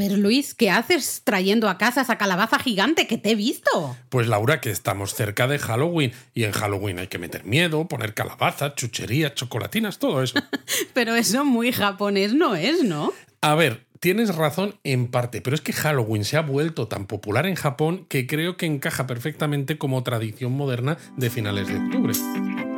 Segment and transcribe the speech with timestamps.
[0.00, 3.96] ver, Luis, ¿qué haces trayendo a casa esa calabaza gigante que te he visto?
[4.08, 8.14] Pues Laura, que estamos cerca de Halloween y en Halloween hay que meter miedo, poner
[8.14, 10.40] calabazas, chucherías, chocolatinas, todo eso.
[10.94, 13.12] pero eso muy japonés no es, ¿no?
[13.42, 17.46] A ver, tienes razón en parte, pero es que Halloween se ha vuelto tan popular
[17.46, 22.69] en Japón que creo que encaja perfectamente como tradición moderna de finales de octubre.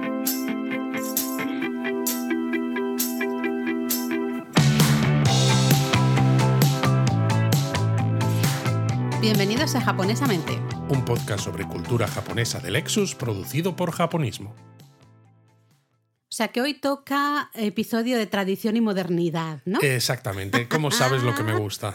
[9.23, 14.53] Bienvenidos a Japonesamente, un podcast sobre cultura japonesa de Lexus producido por Japonismo.
[15.91, 19.79] O sea que hoy toca episodio de tradición y modernidad, ¿no?
[19.81, 21.95] Exactamente, como sabes lo que me gusta.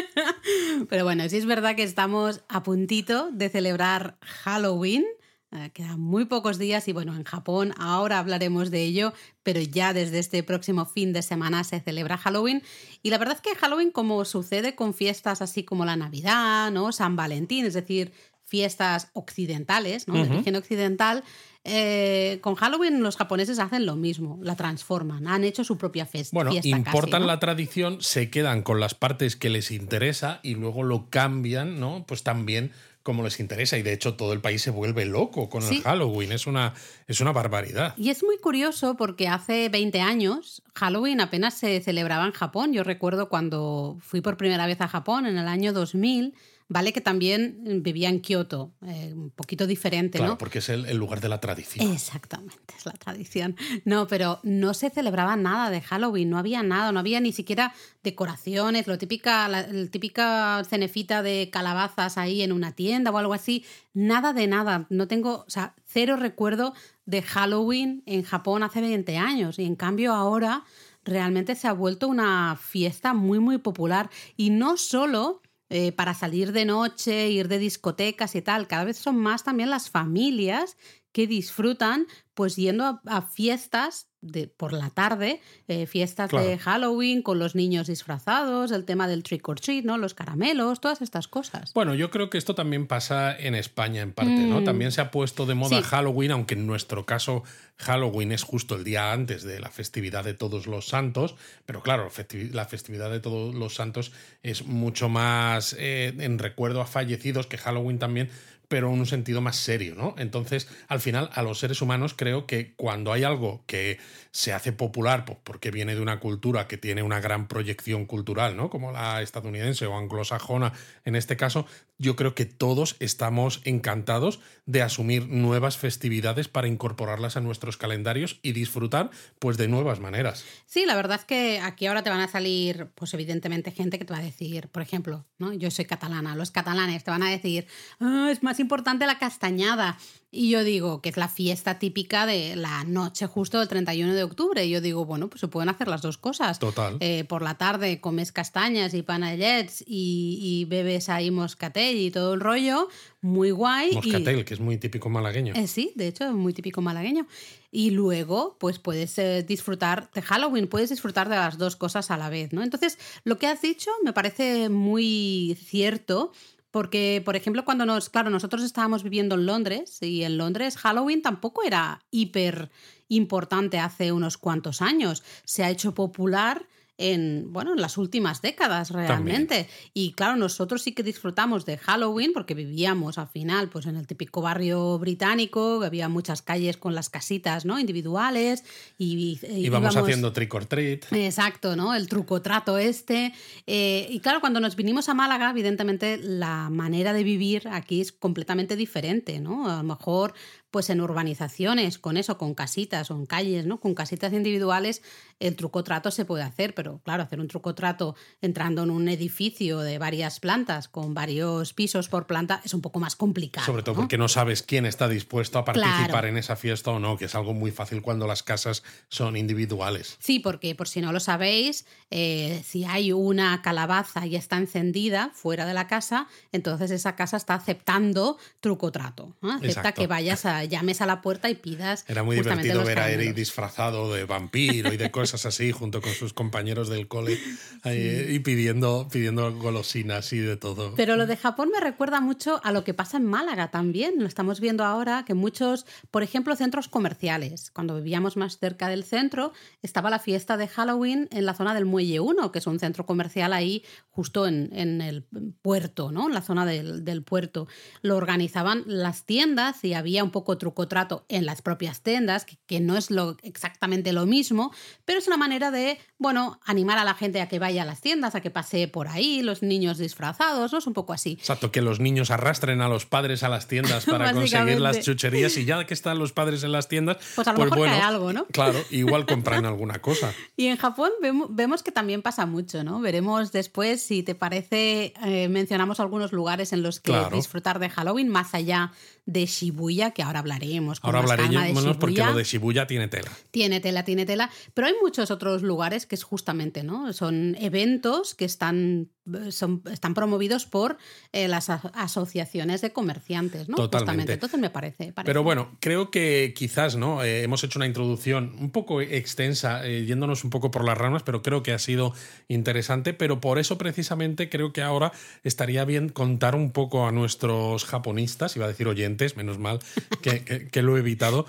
[0.88, 5.04] Pero bueno, sí es verdad que estamos a puntito de celebrar Halloween.
[5.50, 9.94] Eh, quedan muy pocos días y bueno, en Japón ahora hablaremos de ello, pero ya
[9.94, 12.62] desde este próximo fin de semana se celebra Halloween.
[13.02, 16.92] Y la verdad es que Halloween, como sucede con fiestas así como la Navidad, ¿no?
[16.92, 18.12] San Valentín, es decir,
[18.44, 20.14] fiestas occidentales, ¿no?
[20.14, 21.22] De origen occidental,
[21.64, 26.34] eh, con Halloween los japoneses hacen lo mismo, la transforman, han hecho su propia fiesta.
[26.34, 30.82] Bueno, importan casi, la tradición, se quedan con las partes que les interesa y luego
[30.82, 32.04] lo cambian, ¿no?
[32.06, 32.72] Pues también
[33.08, 36.30] como les interesa y de hecho todo el país se vuelve loco con el Halloween,
[36.30, 36.74] es una,
[37.06, 37.94] es una barbaridad.
[37.96, 42.74] Y es muy curioso porque hace 20 años Halloween apenas se celebraba en Japón.
[42.74, 46.34] Yo recuerdo cuando fui por primera vez a Japón en el año 2000
[46.70, 51.22] Vale que también vivía en Kioto, eh, un poquito diferente, claro, porque es el, lugar
[51.22, 51.90] de la tradición.
[51.90, 53.56] Exactamente, es la tradición.
[53.86, 57.72] No, pero no se celebraba nada de Halloween, no había nada, no había ni siquiera
[58.02, 63.64] decoraciones, lo típica, la, típica cenefita de calabazas ahí en una tienda o algo así,
[63.94, 64.86] nada de nada.
[64.90, 66.74] No tengo, o sea, cero recuerdo
[67.06, 70.64] de Halloween en Japón hace 20 años y en cambio ahora
[71.02, 76.52] realmente se ha vuelto una fiesta muy, muy popular y no solo eh, para salir
[76.52, 78.66] de noche, ir de discotecas y tal.
[78.66, 80.76] Cada vez son más también las familias
[81.18, 87.40] que disfrutan pues yendo a, fiestas de, por la tarde, eh, fiestas de Halloween con
[87.40, 89.98] los niños disfrazados, el tema del trick or treat, ¿no?
[89.98, 91.74] Los caramelos, todas estas cosas.
[91.74, 94.60] Bueno, yo creo que esto también pasa en España en parte, ¿no?
[94.60, 94.64] Mm.
[94.64, 97.42] También se ha puesto de moda Halloween, aunque en nuestro caso
[97.78, 101.34] Halloween es justo el día antes de la festividad de todos los santos,
[101.66, 102.08] pero claro,
[102.52, 104.12] la festividad de todos los santos
[104.44, 108.30] es mucho más eh, en recuerdo a fallecidos que Halloween también
[108.68, 110.14] pero en un sentido más serio, ¿no?
[110.18, 113.98] Entonces, al final, a los seres humanos creo que cuando hay algo que
[114.30, 118.56] se hace popular, pues porque viene de una cultura que tiene una gran proyección cultural,
[118.56, 118.68] ¿no?
[118.70, 120.72] Como la estadounidense o anglosajona
[121.04, 121.66] en este caso,
[121.98, 128.38] yo creo que todos estamos encantados de asumir nuevas festividades para incorporarlas a nuestros calendarios
[128.42, 130.44] y disfrutar, pues, de nuevas maneras.
[130.66, 134.04] Sí, la verdad es que aquí ahora te van a salir, pues, evidentemente, gente que
[134.04, 135.52] te va a decir, por ejemplo, ¿no?
[135.52, 137.66] Yo soy catalana, los catalanes te van a decir,
[137.98, 139.98] ah, es más importante la castañada.
[140.30, 144.22] Y yo digo que es la fiesta típica de la noche justo del 31 de
[144.24, 144.62] octubre.
[144.66, 146.58] Y yo digo, bueno, pues se pueden hacer las dos cosas.
[146.58, 146.98] Total.
[147.00, 152.34] Eh, por la tarde comes castañas y panellets y, y, bebes ahí moscatel y todo
[152.34, 152.88] el rollo.
[153.22, 153.92] Muy guay.
[153.94, 155.54] Moscatel, que es muy típico malagueño.
[155.56, 157.26] Eh, sí, de hecho, es muy típico malagueño.
[157.70, 162.18] Y luego, pues puedes eh, disfrutar de Halloween, puedes disfrutar de las dos cosas a
[162.18, 162.62] la vez, ¿no?
[162.62, 166.32] Entonces, lo que has dicho me parece muy cierto
[166.78, 171.22] porque, por ejemplo, cuando nos, claro, nosotros estábamos viviendo en Londres y en Londres Halloween
[171.22, 172.70] tampoco era hiper
[173.08, 175.24] importante hace unos cuantos años.
[175.44, 176.68] Se ha hecho popular
[176.98, 179.68] en, bueno, en las últimas décadas realmente.
[179.94, 184.06] Y claro, nosotros sí que disfrutamos de Halloween porque vivíamos al final pues en el
[184.06, 187.78] típico barrio británico, había muchas calles con las casitas ¿no?
[187.78, 188.64] individuales
[188.98, 191.12] y, íbamos, haciendo trick or treat.
[191.12, 191.94] Exacto, ¿no?
[191.94, 193.32] El truco trato este.
[193.66, 198.10] Eh, y claro, cuando nos vinimos a Málaga, evidentemente la manera de vivir aquí es
[198.10, 199.70] completamente diferente, ¿no?
[199.70, 200.34] A lo mejor
[200.70, 203.80] pues en urbanizaciones, con eso, con casitas o en calles, ¿no?
[203.80, 205.02] Con casitas individuales,
[205.40, 209.08] el truco trato se puede hacer, pero claro, hacer un truco trato entrando en un
[209.08, 213.66] edificio de varias plantas, con varios pisos por planta, es un poco más complicado.
[213.66, 217.16] Sobre todo porque no sabes quién está dispuesto a participar en esa fiesta o no,
[217.16, 220.16] que es algo muy fácil cuando las casas son individuales.
[220.20, 225.30] Sí, porque por si no lo sabéis, eh, si hay una calabaza y está encendida
[225.34, 229.36] fuera de la casa, entonces esa casa está aceptando truco trato.
[229.42, 232.04] Acepta que vayas a sea, llames a la puerta y pidas.
[232.08, 236.12] Era muy divertido ver a Eric disfrazado de vampiro y de cosas así, junto con
[236.12, 237.38] sus compañeros del cole
[237.84, 240.94] y pidiendo, pidiendo golosinas y de todo.
[240.96, 244.14] Pero lo de Japón me recuerda mucho a lo que pasa en Málaga también.
[244.18, 249.04] Lo estamos viendo ahora que muchos, por ejemplo, centros comerciales, cuando vivíamos más cerca del
[249.04, 249.52] centro,
[249.82, 253.06] estaba la fiesta de Halloween en la zona del Muelle 1, que es un centro
[253.06, 255.24] comercial ahí justo en, en el
[255.62, 256.28] puerto, ¿no?
[256.28, 257.68] En la zona del, del puerto.
[258.02, 262.80] Lo organizaban las tiendas y había un poco truco trato en las propias tiendas, que,
[262.80, 264.72] no es lo, exactamente lo mismo,
[265.04, 268.00] pero es una manera de, bueno, animar a la gente a que vaya a las
[268.00, 270.78] tiendas, a que pase por ahí, los niños disfrazados, ¿no?
[270.78, 271.32] Es un poco así.
[271.32, 275.56] Exacto, que los niños arrastren a los padres a las tiendas para conseguir las chucherías
[275.56, 278.00] y ya que están los padres en las tiendas, pues a lo pues mejor cae
[278.00, 278.46] algo, ¿no?
[278.46, 280.32] Claro, igual compran alguna cosa.
[280.56, 281.10] Y en Japón
[281.50, 283.00] vemos, que también pasa mucho, ¿no?
[283.00, 288.28] Veremos después, si te parece, eh, mencionamos algunos lugares en los que disfrutar de Halloween
[288.28, 288.92] más allá
[289.28, 291.00] de Shibuya, que ahora hablaremos.
[291.02, 293.30] ahora hablaremos porque lo de Shibuya tiene tela.
[293.50, 294.50] Tiene tela, tiene tela.
[294.72, 297.12] Pero hay muchos otros lugares que es justamente, ¿no?
[297.12, 299.10] Son eventos que están,
[299.50, 300.96] son, están promovidos por
[301.32, 303.76] eh, las asociaciones de comerciantes, ¿no?
[303.76, 304.32] Totalmente.
[304.32, 307.22] Entonces me parece, Pero bueno, creo que quizás, ¿no?
[307.22, 311.22] Eh, hemos hecho una introducción un poco extensa, eh, yéndonos un poco por las ramas,
[311.22, 312.12] pero creo que ha sido
[312.48, 313.14] interesante.
[313.14, 315.12] Pero por eso precisamente creo que ahora
[315.44, 319.80] estaría bien contar un poco a nuestros japonistas, iba a decir oyentes, menos mal
[320.22, 321.46] que, lo he evitado.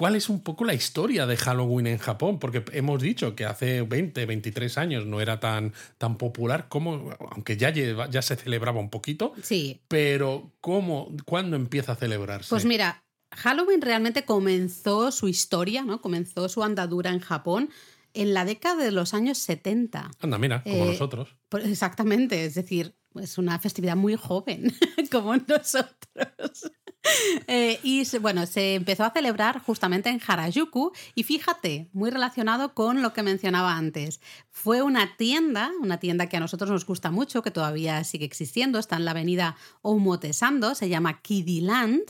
[0.00, 2.38] ¿Cuál es un poco la historia de Halloween en Japón?
[2.38, 7.58] Porque hemos dicho que hace 20, 23 años no era tan, tan popular, como, aunque
[7.58, 9.34] ya, ya se celebraba un poquito.
[9.42, 9.82] Sí.
[9.88, 12.48] Pero ¿cómo, ¿cuándo empieza a celebrarse?
[12.48, 16.00] Pues mira, Halloween realmente comenzó su historia, ¿no?
[16.00, 17.68] Comenzó su andadura en Japón
[18.14, 20.12] en la década de los años 70.
[20.18, 21.36] Anda, mira, como eh, nosotros.
[21.50, 24.74] Pues exactamente, es decir, es una festividad muy joven,
[25.12, 26.70] como nosotros.
[27.46, 33.02] Eh, y bueno, se empezó a celebrar justamente en Harajuku y fíjate, muy relacionado con
[33.02, 34.20] lo que mencionaba antes.
[34.50, 38.78] Fue una tienda, una tienda que a nosotros nos gusta mucho, que todavía sigue existiendo,
[38.78, 42.02] está en la avenida Omotesando, se llama Kidiland,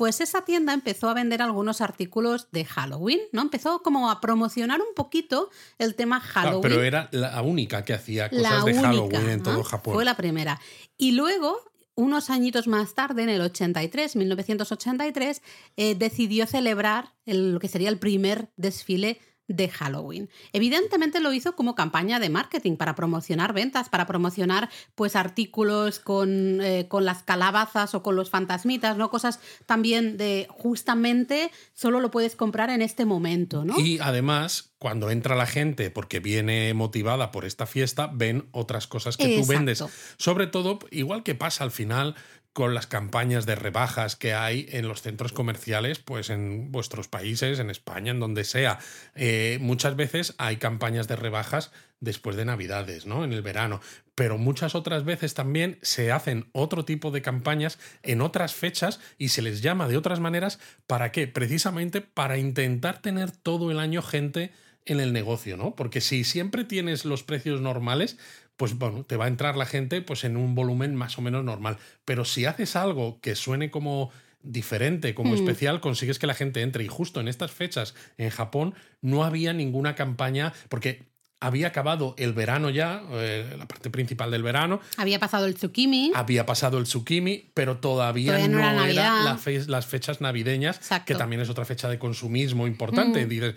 [0.00, 3.42] pues esa tienda empezó a vender algunos artículos de Halloween, ¿no?
[3.42, 6.62] Empezó como a promocionar un poquito el tema Halloween.
[6.62, 9.92] pero era la única que hacía cosas de Halloween en todo Japón.
[9.92, 10.58] Fue la primera.
[10.96, 11.69] Y luego
[12.00, 15.42] unos añitos más tarde, en el 83, 1983,
[15.76, 19.20] eh, decidió celebrar lo que sería el primer desfile
[19.50, 20.30] de Halloween.
[20.52, 26.60] Evidentemente lo hizo como campaña de marketing para promocionar ventas, para promocionar pues artículos con,
[26.60, 29.10] eh, con, las calabazas o con los fantasmitas, ¿no?
[29.10, 33.78] Cosas también de justamente solo lo puedes comprar en este momento, ¿no?
[33.80, 39.16] Y además, cuando entra la gente porque viene motivada por esta fiesta, ven otras cosas
[39.16, 39.82] que tú vendes.
[40.16, 42.14] Sobre todo, igual que pasa al final
[42.52, 47.58] con las campañas de rebajas que hay en los centros comerciales, pues en vuestros países,
[47.58, 48.78] en España, en donde sea.
[49.14, 51.70] Eh, muchas veces hay campañas de rebajas
[52.00, 53.24] después de Navidades, ¿no?
[53.24, 53.80] En el verano.
[54.14, 59.28] Pero muchas otras veces también se hacen otro tipo de campañas en otras fechas y
[59.28, 60.58] se les llama de otras maneras.
[60.86, 61.28] ¿Para qué?
[61.28, 64.52] Precisamente para intentar tener todo el año gente
[64.86, 65.76] en el negocio, ¿no?
[65.76, 68.18] Porque si siempre tienes los precios normales,
[68.60, 71.42] pues bueno, te va a entrar la gente pues en un volumen más o menos
[71.42, 71.78] normal.
[72.04, 74.10] Pero si haces algo que suene como
[74.42, 75.36] diferente, como mm.
[75.36, 76.84] especial, consigues que la gente entre.
[76.84, 81.10] Y justo en estas fechas en Japón no había ninguna campaña, porque
[81.40, 84.80] había acabado el verano ya, eh, la parte principal del verano.
[84.98, 86.12] Había pasado el Tsukimi.
[86.14, 91.64] Había pasado el Tsukimi, pero todavía, no, eran las fechas navideñas, que también es otra
[91.64, 93.24] fecha de consumismo importante.
[93.24, 93.28] Mm.
[93.28, 93.54] Dices,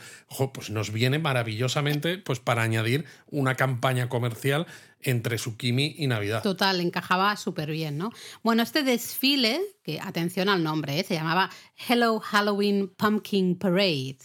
[0.53, 4.65] pues nos viene maravillosamente pues para añadir una campaña comercial
[5.03, 6.43] entre Sukimi y Navidad.
[6.43, 8.11] Total, encajaba súper bien, ¿no?
[8.43, 11.03] Bueno, este desfile, que atención al nombre, ¿eh?
[11.03, 11.49] se llamaba
[11.87, 14.17] Hello Halloween Pumpkin Parade,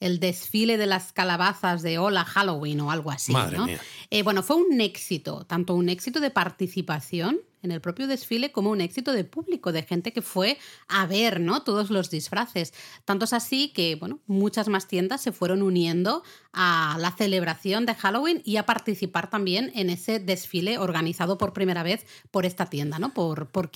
[0.00, 3.32] el, desfile de las calabazas de Hola Halloween o algo así.
[3.32, 3.66] Madre ¿no?
[3.66, 3.80] mía.
[4.10, 8.70] Eh, bueno, fue un éxito, tanto un éxito de participación en el propio desfile como
[8.70, 11.62] un éxito de público, de gente que fue a ver ¿no?
[11.62, 12.74] todos los disfraces.
[13.04, 16.22] Tanto es así que bueno, muchas más tiendas se fueron uniendo
[16.52, 21.82] a la celebración de Halloween y a participar también en ese desfile organizado por primera
[21.82, 23.14] vez por esta tienda, ¿no?
[23.14, 23.68] por, por.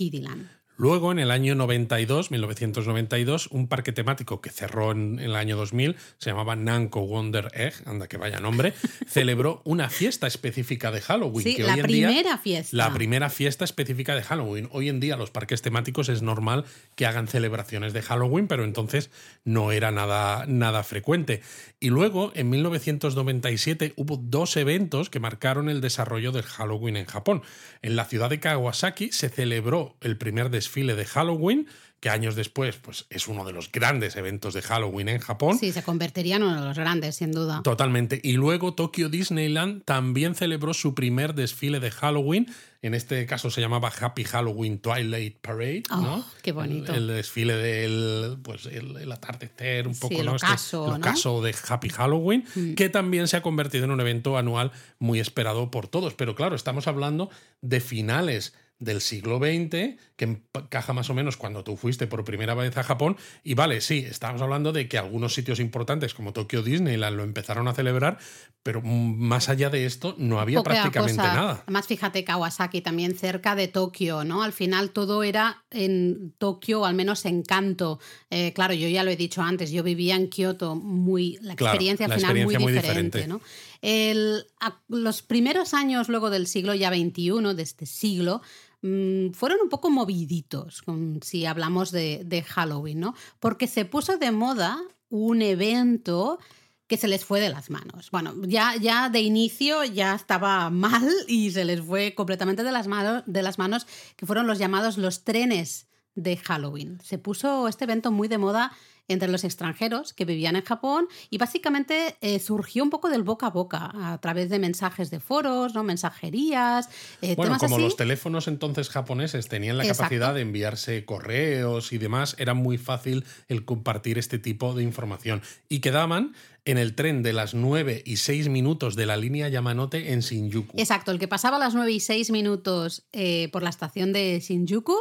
[0.76, 5.96] Luego, en el año 92, 1992, un parque temático que cerró en, el año 2000,
[6.18, 8.72] se llamaba Nanko Wonder Egg, anda que vaya nombre,
[9.06, 11.44] celebró una fiesta específica de Halloween.
[11.44, 12.76] Sí, la primera fiesta.
[12.76, 14.68] La primera fiesta específica de Halloween.
[14.72, 16.64] Hoy en día los parques temáticos es normal
[16.96, 19.10] que hagan celebraciones de Halloween, pero entonces
[19.44, 21.42] no era nada, nada frecuente.
[21.80, 27.42] Y luego, en 1997, hubo dos eventos que marcaron el desarrollo del Halloween en Japón.
[27.82, 31.66] En la ciudad de Kawasaki se celebró el primer desfile de Halloween,
[31.98, 35.56] que años después pues, es uno de los grandes eventos de Halloween en Japón.
[35.58, 37.62] Sí, se convertiría en uno de los grandes, sin duda.
[37.62, 38.20] Totalmente.
[38.24, 42.48] Y luego Tokyo Disneyland también celebró su primer desfile de Halloween.
[42.80, 45.84] En este caso se llamaba Happy Halloween Twilight Parade.
[45.92, 46.24] Oh, ¿no?
[46.42, 46.92] qué bonito.
[46.92, 50.32] El, desfile del pues, el, atardecer, un poco el ¿no?
[50.32, 51.40] ocaso, este, ¿no?
[51.40, 52.74] de Happy Halloween, Mm.
[52.74, 56.14] que también se ha convertido en un evento anual muy esperado por todos.
[56.14, 60.24] Pero claro, estamos hablando de finales del siglo XX, que
[60.54, 63.16] encaja más o menos cuando tú fuiste por primera vez a Japón.
[63.44, 67.68] Y vale, sí, estamos hablando de que algunos sitios importantes como Tokyo Disneyland lo empezaron
[67.68, 68.18] a celebrar,
[68.64, 71.34] pero más allá de esto no había Poca prácticamente cosa.
[71.34, 71.60] nada.
[71.62, 74.42] Además, fíjate, Kawasaki también cerca de Tokio, ¿no?
[74.42, 78.00] Al final todo era en Tokio, o al menos en Kanto.
[78.30, 82.06] Eh, claro, yo ya lo he dicho antes, yo vivía en Kioto, muy, la experiencia
[82.06, 83.28] al final experiencia muy muy diferente, diferente.
[83.28, 83.40] ¿no?
[83.80, 88.42] El- a- los primeros años luego del siglo ya XXI, de este siglo,
[88.82, 90.82] mm, fueron un poco moviditos,
[91.22, 93.14] si hablamos de, de Halloween, ¿no?
[93.40, 96.38] Porque se puso de moda un evento
[96.86, 98.10] que se les fue de las manos.
[98.10, 102.86] Bueno, ya, ya de inicio ya estaba mal y se les fue completamente de las,
[102.86, 103.86] manos, de las manos,
[104.16, 106.98] que fueron los llamados los trenes de Halloween.
[107.02, 108.72] Se puso este evento muy de moda
[109.08, 113.46] entre los extranjeros que vivían en Japón y básicamente eh, surgió un poco del boca
[113.46, 115.82] a boca a través de mensajes de foros, ¿no?
[115.82, 116.88] mensajerías,
[117.20, 117.84] eh, Bueno, temas como así.
[117.84, 120.02] los teléfonos entonces japoneses tenían la Exacto.
[120.04, 125.42] capacidad de enviarse correos y demás, era muy fácil el compartir este tipo de información.
[125.68, 130.12] Y quedaban en el tren de las 9 y 6 minutos de la línea Yamanote
[130.12, 130.78] en Shinjuku.
[130.78, 134.38] Exacto, el que pasaba a las 9 y 6 minutos eh, por la estación de
[134.40, 134.94] Shinjuku,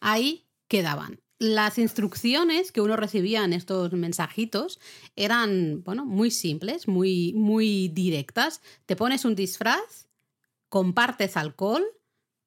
[0.00, 1.20] ahí quedaban.
[1.38, 4.80] Las instrucciones que uno recibía en estos mensajitos
[5.16, 8.62] eran, bueno, muy simples, muy, muy directas.
[8.86, 10.08] Te pones un disfraz,
[10.70, 11.84] compartes alcohol,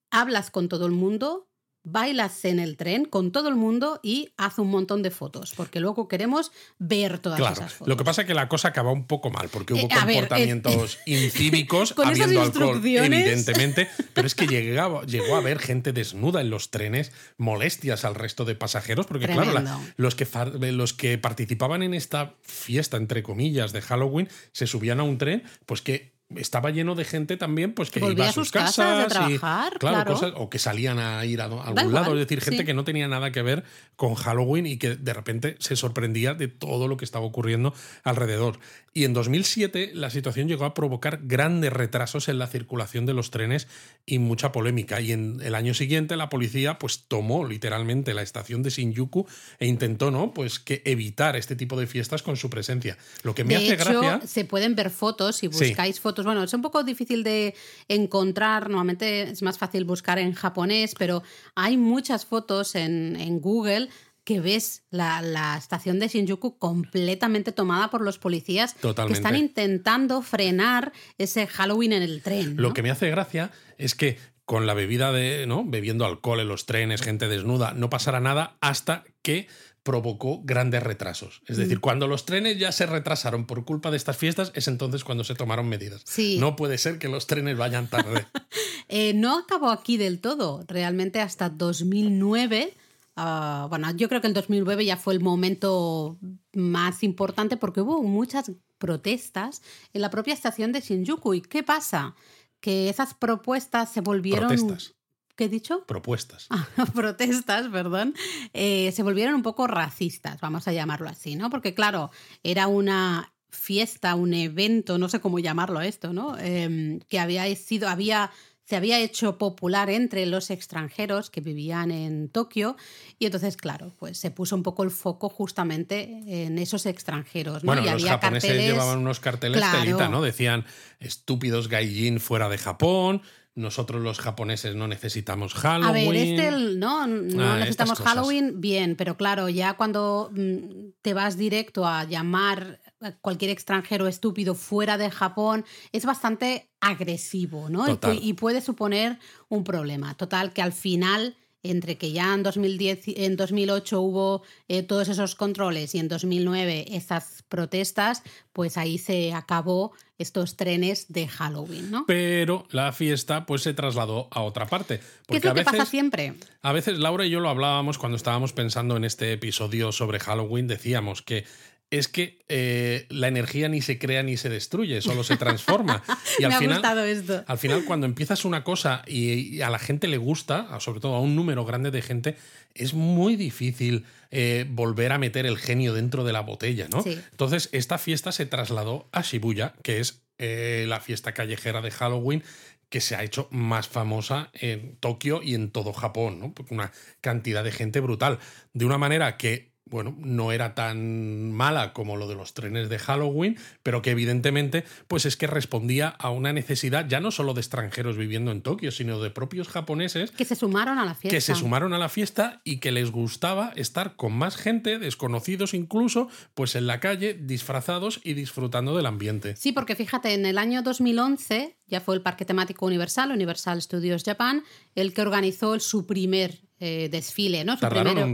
[0.10, 1.49] hablas con todo el mundo,
[1.84, 5.80] bailas en el tren con todo el mundo y haz un montón de fotos, porque
[5.80, 7.88] luego queremos ver todas Claro, esas fotos.
[7.88, 10.16] lo que pasa es que la cosa acaba un poco mal, porque hubo Eh, ver,
[10.28, 15.94] comportamientos incívicos, Con esas habiendo alcohol, evidentemente, pero es que llegaba, llegó a haber gente
[15.94, 20.28] desnuda en los trenes, molestias al resto de pasajeros, porque claro, la- los, que,
[20.72, 25.44] los que participaban en esta fiesta, entre comillas, de Halloween, se subían a un tren,
[25.66, 28.76] pues que estaba lleno de gente también, pues que, iba a a sus sus casas
[29.08, 30.14] casas y- trabajar, claro.
[30.14, 32.60] cosas- o que salían a ir a, a Da algún lado, igual, es decir, gente
[32.60, 32.66] sí.
[32.66, 33.64] que no tenía nada que ver
[33.96, 38.60] con Halloween y que de repente se sorprendía de todo lo que estaba ocurriendo alrededor.
[38.94, 43.30] Y en 2007 la situación llegó a provocar grandes retrasos en la circulación de los
[43.32, 43.68] trenes
[44.06, 45.00] y mucha polémica.
[45.02, 49.28] Y en el año siguiente la policía pues tomó literalmente la estación de Shinjuku
[49.60, 50.34] e intentó, ¿no?
[50.34, 52.98] Pues que evitar este tipo de fiestas con su presencia.
[53.24, 55.68] Lo que me de hace hecho, gracia se pueden ver fotos si Sí.
[55.70, 56.26] buscáis fotos.
[56.26, 57.56] Bueno, es un poco difícil de
[57.88, 58.70] encontrar.
[58.70, 61.24] Normalmente es más fácil buscar en japonés, pero
[61.56, 63.90] hay muchas fotos en, en Google
[64.24, 69.14] que ves la, la estación de Shinjuku completamente tomada por los policías Totalmente.
[69.14, 72.56] que están intentando frenar ese Halloween en el tren.
[72.56, 72.62] ¿no?
[72.62, 75.64] Lo que me hace gracia es que con la bebida de, ¿no?
[75.66, 79.48] Bebiendo alcohol en los trenes, gente desnuda, no pasará nada hasta que
[79.90, 81.42] provocó grandes retrasos.
[81.48, 81.62] Es Mm.
[81.62, 85.24] decir, cuando los trenes ya se retrasaron por culpa de estas fiestas, es entonces cuando
[85.24, 86.04] se tomaron medidas.
[86.06, 86.38] Sí.
[86.40, 88.26] No puede ser que los trenes vayan tarde.
[88.92, 90.64] Eh, no acabó aquí del todo.
[90.68, 92.74] Realmente hasta 2009,
[93.16, 96.18] ah, bueno, yo creo que el 2009 ya fue el momento
[96.54, 99.62] más importante porque hubo muchas protestas
[99.94, 101.36] en la propia estación de Shinjuku.
[101.36, 102.16] ¿Y qué pasa?
[102.60, 104.48] Que esas propuestas se volvieron...
[104.50, 104.96] Protestas,
[105.40, 105.86] ¿Qué he dicho?
[105.86, 106.48] propuestas.
[106.50, 108.14] Ah, protestas, perdón,
[108.52, 111.50] eh, se volvieron un poco racistas, vamos a llamarlo así, ¿no?
[111.50, 112.12] Porque claro,
[112.44, 116.38] era una fiesta, un evento, no sé cómo llamarlo esto, ¿no?
[116.38, 118.32] Em, que había sido, había,
[118.66, 122.76] se había hecho popular entre los extranjeros que vivían en Tokio
[123.18, 127.68] y entonces, claro, pues se puso un poco el foco justamente en esos extranjeros, ¿no?
[127.68, 128.74] Bueno, y los había japoneses carteles...
[128.74, 129.80] llevaban unos carteles Claro.
[129.80, 130.22] telita, ¿no?
[130.22, 130.66] Decían
[131.00, 133.22] estúpidos gaijin fuera de Japón,
[133.56, 135.86] nosotros los japoneses no necesitamos Halloween.
[135.90, 138.00] A ver, este no, no Ah, necesitamos.
[138.00, 144.08] Halloween, bien, pero claro, ya cuando mm, te vas directo a llamar a cualquier extranjero
[144.08, 147.86] estúpido fuera de Japón, es bastante agresivo, ¿no?
[147.86, 148.20] Total.
[148.22, 150.16] y puede suponer un problema.
[150.16, 155.10] Total, que al final entre que ya en 2010 y- en 2008 hubo eh, todos
[155.10, 158.24] esos controles y en 2009 esas protestas,
[158.54, 162.06] pues ahí se acabó estos trenes de Halloween, ¿no?
[162.06, 165.00] Pero la fiesta pues se trasladó a otra parte.
[165.28, 166.34] ¿Qué es lo a que pasa siempre?
[166.62, 170.68] a veces Laura y yo lo hablábamos cuando estábamos pensando en este episodio sobre Halloween,
[170.68, 171.46] decíamos que
[171.92, 176.04] es que eh, la energía ni se crea ni se destruye, solo se transforma.
[176.40, 177.44] Y al Me final, ha gustado esto.
[177.48, 181.20] Al final, cuando empiezas una cosa y, a la gente le gusta, sobre todo a
[181.20, 182.38] un número grande de gente,
[182.76, 187.04] es muy difícil eh, volver a meter el genio dentro de la botella, ¿no?
[187.32, 192.44] Entonces, esta fiesta se trasladó a Shibuya, que es eh, la fiesta callejera de Halloween
[192.90, 196.54] que se ha hecho más famosa en Tokio y en todo Japón, ¿no?
[196.70, 196.92] Una
[197.22, 198.40] cantidad de gente brutal.
[198.74, 203.00] De una manera que bueno, no era tan mala como lo de los trenes de
[203.00, 207.62] Halloween, pero que evidentemente, pues es que respondía a una necesidad ya no solo de
[207.62, 210.32] extranjeros viviendo en Tokio, sino de propios japoneses.
[210.32, 211.36] Que se sumaron a la fiesta.
[211.36, 215.74] Que se sumaron a la fiesta y que les gustaba estar con más gente, desconocidos
[215.74, 219.56] incluso, pues en la calle, disfrazados y disfrutando del ambiente.
[219.56, 224.24] Sí, porque fíjate, en el año 2011 ya fue el Parque Temático Universal, Universal Studios
[224.24, 224.64] Japan,
[224.96, 227.78] el que organizó su primer eh, desfile, ¿no?
[227.78, 228.34] tardaron un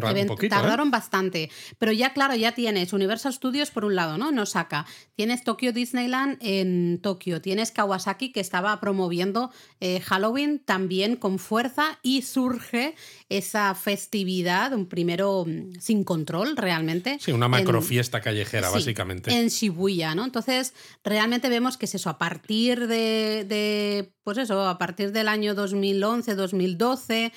[0.50, 1.50] tardaron bastante.
[1.80, 4.30] Pero ya, claro, ya tienes Universal Studios por un lado, ¿no?
[4.30, 4.86] En Osaka.
[5.16, 7.42] Tienes Tokyo Disneyland en Tokio.
[7.42, 12.96] Tienes Kawasaki que estaba promoviendo eh, Halloween también con fuerza y surge
[13.30, 17.18] esa festividad, un primero mm, sin control realmente.
[17.20, 19.32] Sí, una macrofiesta callejera, básicamente.
[19.32, 20.24] En Shibuya, ¿no?
[20.24, 20.74] Entonces,
[21.04, 25.56] realmente vemos que es eso, a partir de, de pues eso, a partir del año
[25.56, 27.32] 2011, 2012 eh,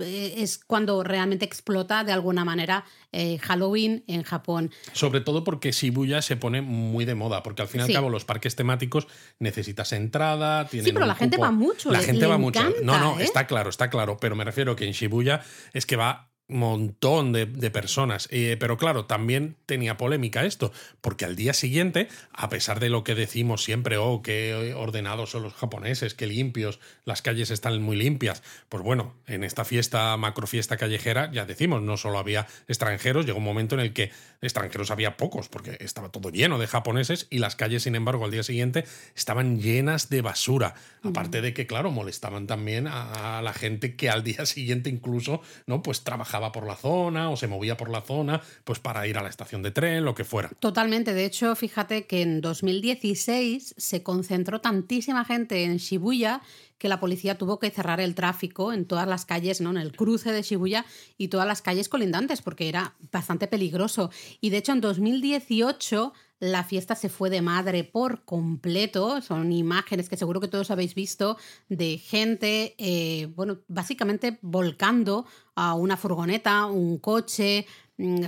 [0.00, 4.70] es cuando realmente explota de alguna manera eh, Halloween en Japón.
[4.92, 8.08] Sobre todo porque Shibuya se pone muy de moda, porque al fin y al cabo
[8.08, 9.08] los parques temáticos
[9.38, 11.90] necesitas entrada, tienen Sí, pero la gente va mucho.
[11.90, 12.60] La gente va mucho.
[12.82, 13.24] No, no, ¿eh?
[13.24, 17.46] está claro, está claro, pero me refiero que en Shibuya es que va montón de,
[17.70, 18.28] personas.
[18.30, 23.04] Eh, pero claro, también tenía polémica esto, porque al día siguiente, a pesar de lo
[23.04, 27.96] que decimos siempre, oh, qué ordenados son los japoneses, qué limpios, las calles están muy
[27.96, 33.38] limpias, pues bueno, en esta fiesta, macrofiesta callejera, ya decimos, no solo había extranjeros, llegó
[33.38, 37.38] un momento en el que extranjeros había pocos, porque estaba todo lleno de japoneses y
[37.38, 40.74] las calles, sin embargo, al día siguiente estaban llenas de basura.
[41.02, 45.42] Aparte de que, claro, molestaban también a, a la gente que al día siguiente incluso,
[45.66, 45.82] ¿no?
[45.82, 49.22] Pues trabajaba por la zona o se movía por la zona pues para ir a
[49.22, 50.50] la estación de tren, lo que fuera.
[50.60, 51.14] Totalmente.
[51.14, 56.40] De hecho, fíjate que en 2016 se concentró tantísima gente en Shibuya
[56.78, 59.70] que la policía tuvo que cerrar el tráfico en todas las calles, ¿no?
[59.70, 64.10] En el cruce de Shibuya y todas las calles colindantes, porque era bastante peligroso.
[64.40, 69.20] Y de hecho, en 2018 la fiesta se fue de madre por completo.
[69.22, 71.36] Son imágenes que seguro que todos habéis visto
[71.68, 75.26] de gente, eh, bueno, básicamente volcando
[75.60, 77.66] a una furgoneta, un coche,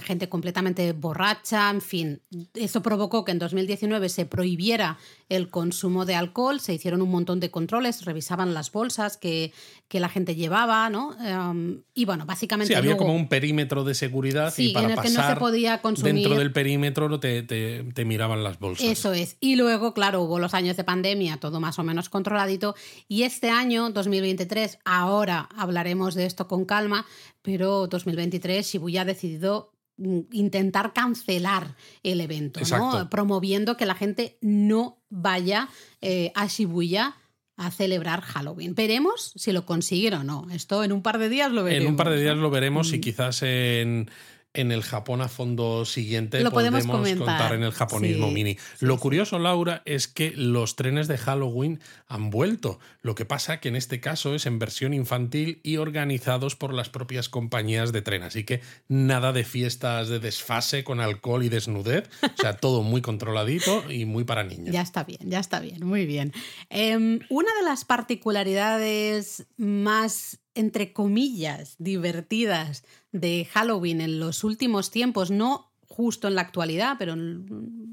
[0.02, 2.20] gente completamente borracha, en fin.
[2.54, 7.38] Eso provocó que en 2019 se prohibiera el consumo de alcohol, se hicieron un montón
[7.38, 9.52] de controles, revisaban las bolsas que,
[9.86, 11.14] que la gente llevaba, ¿no?
[11.24, 12.74] Em, y bueno, básicamente...
[12.74, 15.36] Sí, había como un perímetro de seguridad y para en el pasar que no se
[15.36, 16.14] podía consumir...
[16.14, 18.84] dentro del perímetro te, te, te, miraban las bolsas.
[18.84, 19.36] Eso es.
[19.38, 22.74] Y luego, claro, hubo los años de pandemia, todo más o menos controladito,
[23.06, 27.06] y este año, 2023, ahora hablaremos de esto con calma,
[27.42, 33.08] pero 2023 Shibuya ha decidido mm, intentar cancelar el evento, ¿no?
[33.10, 35.68] promoviendo que la gente no vaya
[36.00, 37.16] eh, a Shibuya
[37.56, 38.74] a celebrar Halloween.
[38.74, 40.46] Veremos si lo consiguen o no.
[40.50, 41.84] Esto en un par de días lo veremos.
[41.84, 43.00] En un par de días lo veremos y mm.
[43.02, 44.10] quizás en
[44.52, 48.56] en el Japón a fondo siguiente Lo podemos, contar en el japonismo mini.
[48.80, 52.80] Lo curioso, Laura, es que los trenes de Halloween han vuelto.
[53.02, 56.88] Lo que pasa que en este caso es en versión infantil y organizados por las
[56.88, 58.24] propias compañías de tren.
[58.24, 62.10] Así que nada de fiestas de desfase con alcohol y desnudez.
[62.22, 64.74] O sea, todo muy controladito y muy para niños.
[64.74, 66.32] Ya está bien, ya está bien, muy bien.
[66.70, 75.30] Em, una de las particularidades más entre comillas, divertidas de Halloween en los últimos tiempos,
[75.30, 77.14] no justo en la actualidad, pero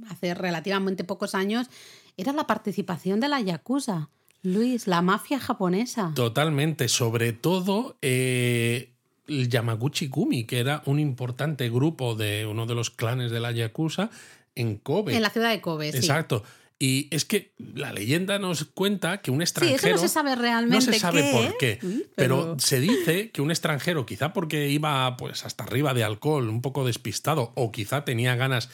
[0.09, 1.67] hace relativamente pocos años,
[2.15, 4.09] era la participación de la Yakuza.
[4.43, 6.11] Luis, la mafia japonesa.
[6.15, 8.93] Totalmente, sobre todo eh,
[9.27, 13.51] el Yamaguchi Gumi, que era un importante grupo de uno de los clanes de la
[13.51, 14.09] Yakuza
[14.55, 15.15] en Kobe.
[15.15, 16.43] En la ciudad de Kobe, Exacto.
[16.79, 19.79] Y es que la leyenda nos cuenta que un extranjero.
[19.79, 20.85] Sí, eso no se sabe realmente.
[20.85, 21.79] No se sabe por qué.
[21.81, 22.55] Mm, pero...
[22.59, 26.85] se dice que un extranjero, quizá porque iba pues hasta arriba de alcohol, un poco
[26.85, 28.69] despistado, o quizá tenía ganas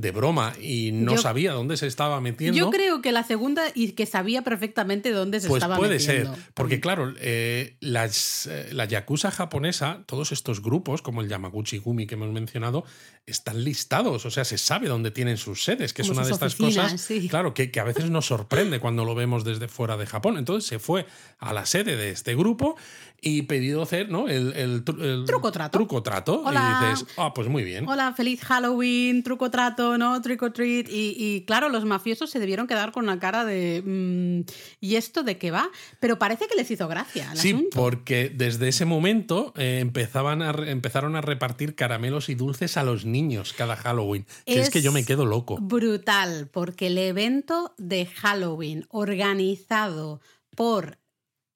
[0.00, 2.56] de broma y no sabía dónde se estaba metiendo.
[2.56, 6.34] Yo creo que la segunda y que sabía perfectamente dónde se pues estaba puede metiendo.
[6.34, 11.78] ser, porque claro, eh, las, eh, la yakuza japonesa, todos estos grupos, como el Yamaguchi
[11.78, 12.84] Gumi que hemos mencionado,
[13.26, 16.54] están listados, o sea, se sabe dónde tienen sus sedes, que es una de estas
[16.54, 20.38] cosas, claro, que, que a veces nos sorprende cuando lo vemos desde fuera de Japón.
[20.38, 21.06] Entonces se fue
[21.38, 22.76] a la sede de este grupo
[23.20, 24.28] y pedido hacer ¿no?
[24.28, 25.78] el, truco trato.
[25.78, 26.44] Truco trato.
[26.46, 27.88] Y dices, ah, pues muy bien.
[27.88, 30.20] Hola, feliz Halloween, truco trato ¿no?
[30.22, 30.86] Trick or treat.
[30.88, 33.82] Y, claro, los mafiosos se debieron quedar con una cara de.
[33.84, 34.50] Mm,
[34.80, 35.70] ¿Y esto de qué va?
[36.00, 37.30] Pero parece que les hizo gracia.
[37.32, 42.76] El sí, porque desde ese momento eh, empezaban a, empezaron a repartir caramelos y dulces
[42.76, 44.26] a los niños cada Halloween.
[44.46, 45.58] Que es, que yo me quedo loco.
[45.60, 50.20] Brutal, porque el evento de Halloween organizado
[50.54, 50.98] por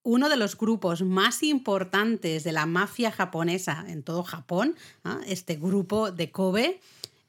[0.03, 4.77] uno de los grupos más importantes de la mafia japonesa en todo Japón,
[5.27, 6.81] este grupo de Kobe,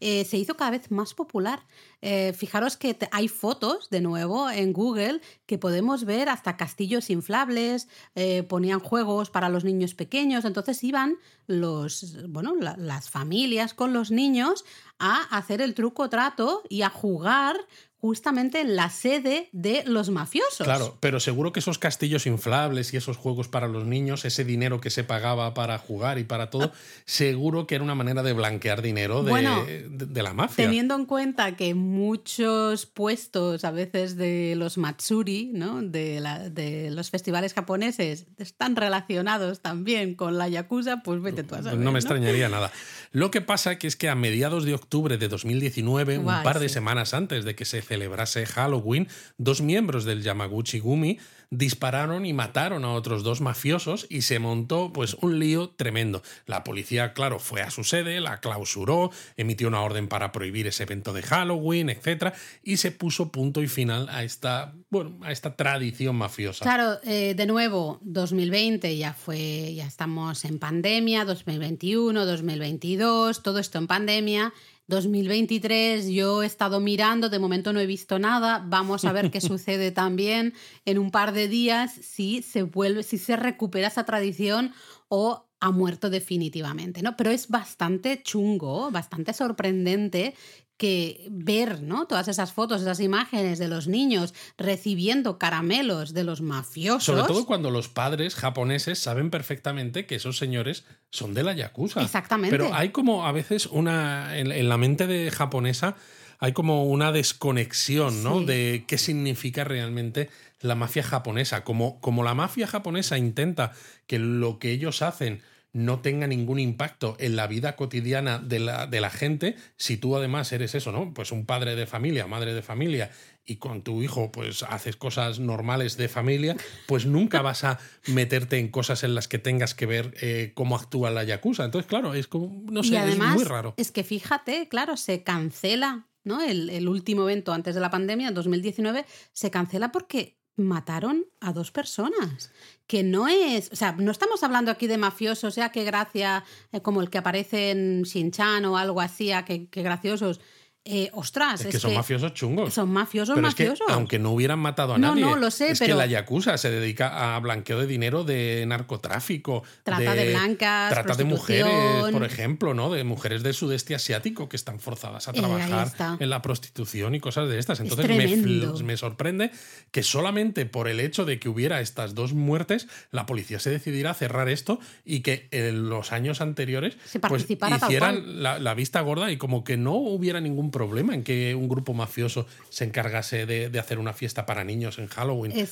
[0.05, 1.65] eh, se hizo cada vez más popular.
[2.01, 7.87] Eh, fijaros que hay fotos, de nuevo, en Google, que podemos ver hasta castillos inflables,
[8.13, 11.15] eh, ponían juegos para los niños pequeños, entonces iban
[11.47, 14.65] los, bueno, las familias con los niños
[14.99, 17.55] a hacer el truco trato y a jugar
[18.03, 20.65] justamente en la sede de los mafiosos.
[20.65, 24.81] Claro, pero seguro que esos castillos inflables y esos juegos para los niños, ese dinero
[24.81, 26.73] que se pagaba para jugar y para todo,
[27.05, 30.65] seguro que era una manera de blanquear dinero de, de, la mafia.
[30.65, 35.81] Teniendo en cuenta que muchos puestos a veces de los Matsuri, ¿no?
[35.81, 41.55] de, la, de los festivales japoneses, están relacionados también con la Yakuza, pues vete tú
[41.55, 41.79] a saber.
[41.79, 42.69] No me extrañaría nada.
[43.13, 46.67] Lo que pasa que es que a mediados de octubre de 2019, un par de
[46.67, 51.19] semanas antes de que se celebrase Halloween, dos miembros del Yamaguchi Gumi
[51.57, 56.23] dispararon y mataron a otros dos mafiosos y se montó pues un lío tremendo.
[56.47, 60.83] La policía, claro, fue a su sede, la clausuró, emitió una orden para prohibir ese
[60.83, 62.33] evento de Halloween, etc.
[62.63, 66.63] y se puso punto y final a esta, bueno, a esta tradición mafiosa.
[66.63, 73.77] Claro, eh, de nuevo, 2020 ya fue, ya estamos en pandemia, 2021, 2022, todo esto
[73.77, 74.53] en pandemia
[74.87, 79.41] 2023 yo he estado mirando, de momento no he visto nada, vamos a ver qué
[79.41, 80.53] sucede también
[80.85, 84.73] en un par de días si se vuelve, si se recupera esa tradición
[85.07, 87.15] o ha muerto definitivamente, ¿no?
[87.15, 90.35] Pero es bastante chungo, bastante sorprendente
[90.77, 92.07] que ver ¿no?
[92.07, 97.03] todas esas fotos, esas imágenes de los niños recibiendo caramelos de los mafiosos.
[97.03, 102.01] Sobre todo cuando los padres japoneses saben perfectamente que esos señores son de la Yakuza.
[102.01, 102.55] Exactamente.
[102.55, 104.37] Pero hay como a veces una.
[104.37, 105.95] En, la mente de japonesa
[106.39, 108.41] hay como una desconexión, ¿no?
[108.41, 111.63] De qué significa realmente la mafia japonesa.
[111.63, 113.73] Como, como la mafia japonesa intenta
[114.07, 115.41] que lo que ellos hacen
[115.73, 120.15] no tenga ningún impacto en la vida cotidiana de la, de la, gente, si tú
[120.15, 121.13] además eres eso, ¿no?
[121.15, 123.09] Pues un padre de familia, madre de familia,
[123.45, 126.55] y con tu hijo pues haces cosas normales de familia,
[126.87, 130.75] pues nunca vas a meterte en cosas en las que tengas que ver eh, cómo
[130.75, 131.65] actúa la Yakuza.
[131.65, 133.73] Entonces, claro, es como, no sé, es muy raro.
[133.77, 136.41] Es que fíjate, claro, se cancela, ¿no?
[136.41, 141.53] El, el último evento antes de la pandemia, en 2019, se cancela porque mataron a
[141.53, 142.51] dos personas.
[142.87, 143.71] Que no es.
[143.71, 147.17] O sea, no estamos hablando aquí de mafiosos, ya que gracia, eh, como el que
[147.17, 150.39] aparece en Shin-Chan o algo así, a que, que graciosos.
[150.85, 152.73] Eh, ostras, es, que son mafiosos chungos.
[152.73, 153.87] Son mafiosos, mafiosos.
[153.87, 155.21] aunque no hubieran matado a nadie.
[155.21, 159.63] No, lo sé, es que la Yakuza se dedica a blanqueo de dinero de narcotráfico.
[159.83, 160.91] Trata de, blancas.
[160.91, 162.91] Trata de mujeres, por ejemplo, ¿no?
[162.91, 167.21] De mujeres del sudeste asiático que están forzadas a eh, trabajar en la prostitución y
[167.21, 167.79] cosas de estas.
[167.79, 169.51] Entonces me, me, sorprende
[169.91, 174.11] que solamente por el hecho de que hubiera estas dos muertes, la policía se decidiera
[174.11, 176.97] a cerrar esto y que en los años anteriores
[177.29, 181.55] pues, hicieran la, la vista gorda y como que no hubiera ningún problema en que
[181.55, 185.53] un grupo mafioso se encargase de, hacer una fiesta para niños en Halloween.
[185.55, 185.67] Eh,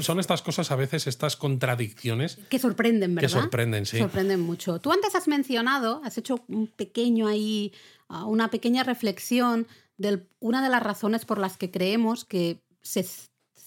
[0.00, 2.38] son, estas cosas a veces, estas contradicciones.
[2.48, 3.28] Que sorprenden, ¿verdad?
[3.28, 3.98] Que sorprenden, sí.
[3.98, 4.78] Sorprenden mucho.
[4.78, 7.72] Tú antes has mencionado, has hecho un pequeño ahí,
[8.08, 13.04] ah, una pequeña reflexión de una de las razones por las que creemos que se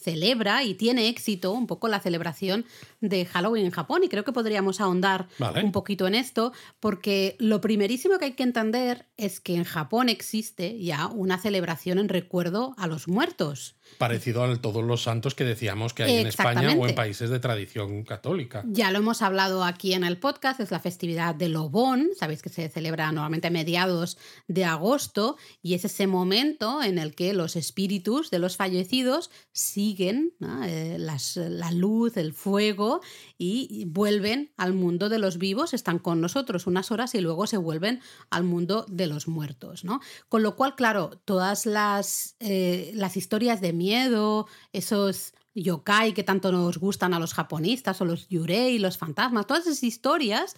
[0.07, 2.65] celebra y tiene éxito un poco la celebración
[3.01, 5.27] de Halloween en Japón y creo que podríamos ahondar
[5.61, 10.07] un poquito en esto porque lo primerísimo que hay que entender es que en Japón
[10.07, 13.75] existe ya una celebración en recuerdo a los muertos.
[13.97, 17.39] Parecido a todos los santos que decíamos que hay en España o en países de
[17.39, 18.63] tradición católica.
[18.67, 22.49] Ya lo hemos hablado aquí en el podcast, es la festividad de Lobón, sabéis que
[22.49, 24.17] se celebra normalmente a mediados
[24.47, 29.96] de agosto y es ese momento en el que los espíritus de los fallecidos siguen
[29.99, 33.01] eh, la luz, el fuego
[33.37, 37.57] y vuelven al mundo de los vivos, están con nosotros unas horas y luego se
[37.57, 39.83] vuelven al mundo de los muertos.
[39.83, 39.99] ¿no?
[40.29, 46.51] Con lo cual, claro, todas las, eh, las historias de miedo, esos yokai que tanto
[46.51, 50.55] nos gustan a los japonistas, o los yurei, los fantasmas, todas esas historias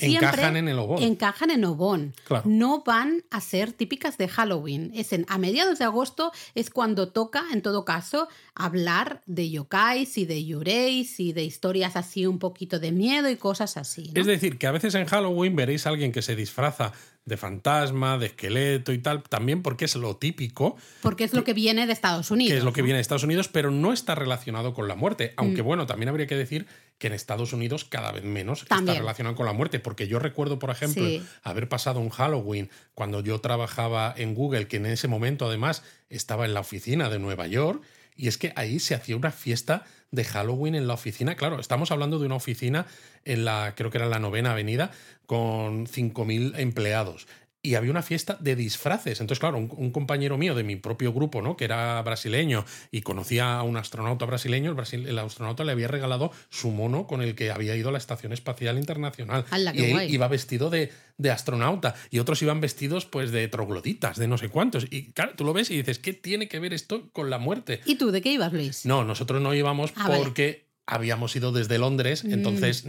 [0.00, 1.02] encajan en el Obon.
[1.02, 2.14] Encajan en Obon.
[2.44, 4.90] No van a ser típicas de Halloween.
[4.94, 10.18] Es en, a mediados de agosto es cuando toca, en todo caso, hablar de yokais
[10.18, 14.10] y de yureis y de historias así un poquito de miedo y cosas así.
[14.14, 16.92] Es decir, que a veces en Halloween veréis a alguien que se disfraza
[17.24, 20.76] de fantasma, de esqueleto y tal, también porque es lo típico.
[21.00, 22.52] Porque es lo que viene de Estados Unidos.
[22.52, 25.32] Que es lo que viene de Estados Unidos, pero no está relacionado con la muerte.
[25.36, 25.66] Aunque mm.
[25.66, 26.66] bueno, también habría que decir
[26.98, 29.80] que en Estados Unidos cada vez menos está relacionado con la muerte.
[29.80, 31.06] Porque yo recuerdo, por ejemplo,
[31.42, 36.44] haber pasado un Halloween cuando yo trabajaba en Google, que en ese momento además estaba
[36.44, 37.82] en la oficina de Nueva York,
[38.16, 41.34] y es que ahí se hacía una fiesta de Halloween en la oficina.
[41.34, 42.86] Claro, estamos hablando de una oficina
[43.24, 44.92] en la, creo que era la novena avenida,
[45.26, 47.26] con 5.000 empleados
[47.64, 49.20] y había una fiesta de disfraces.
[49.22, 51.56] Entonces, claro, un, compañero mío de mi propio grupo, ¿no?
[51.56, 56.30] Que era brasileño y conocía a un astronauta brasileño, el, el astronauta le había regalado
[56.50, 59.46] su mono con el que había ido a la Estación Espacial Internacional.
[59.72, 61.94] y él iba vestido de, de, astronauta.
[62.10, 64.86] Y otros iban vestidos, pues, de trogloditas, de no sé cuántos.
[64.90, 67.80] Y claro, tú lo ves y dices, ¿qué tiene que ver esto con la muerte?
[67.86, 68.84] ¿Y tú de qué ibas, Luis?
[68.84, 72.32] No, nosotros no íbamos ah, porque habíamos ido desde Londres, mm.
[72.32, 72.84] entonces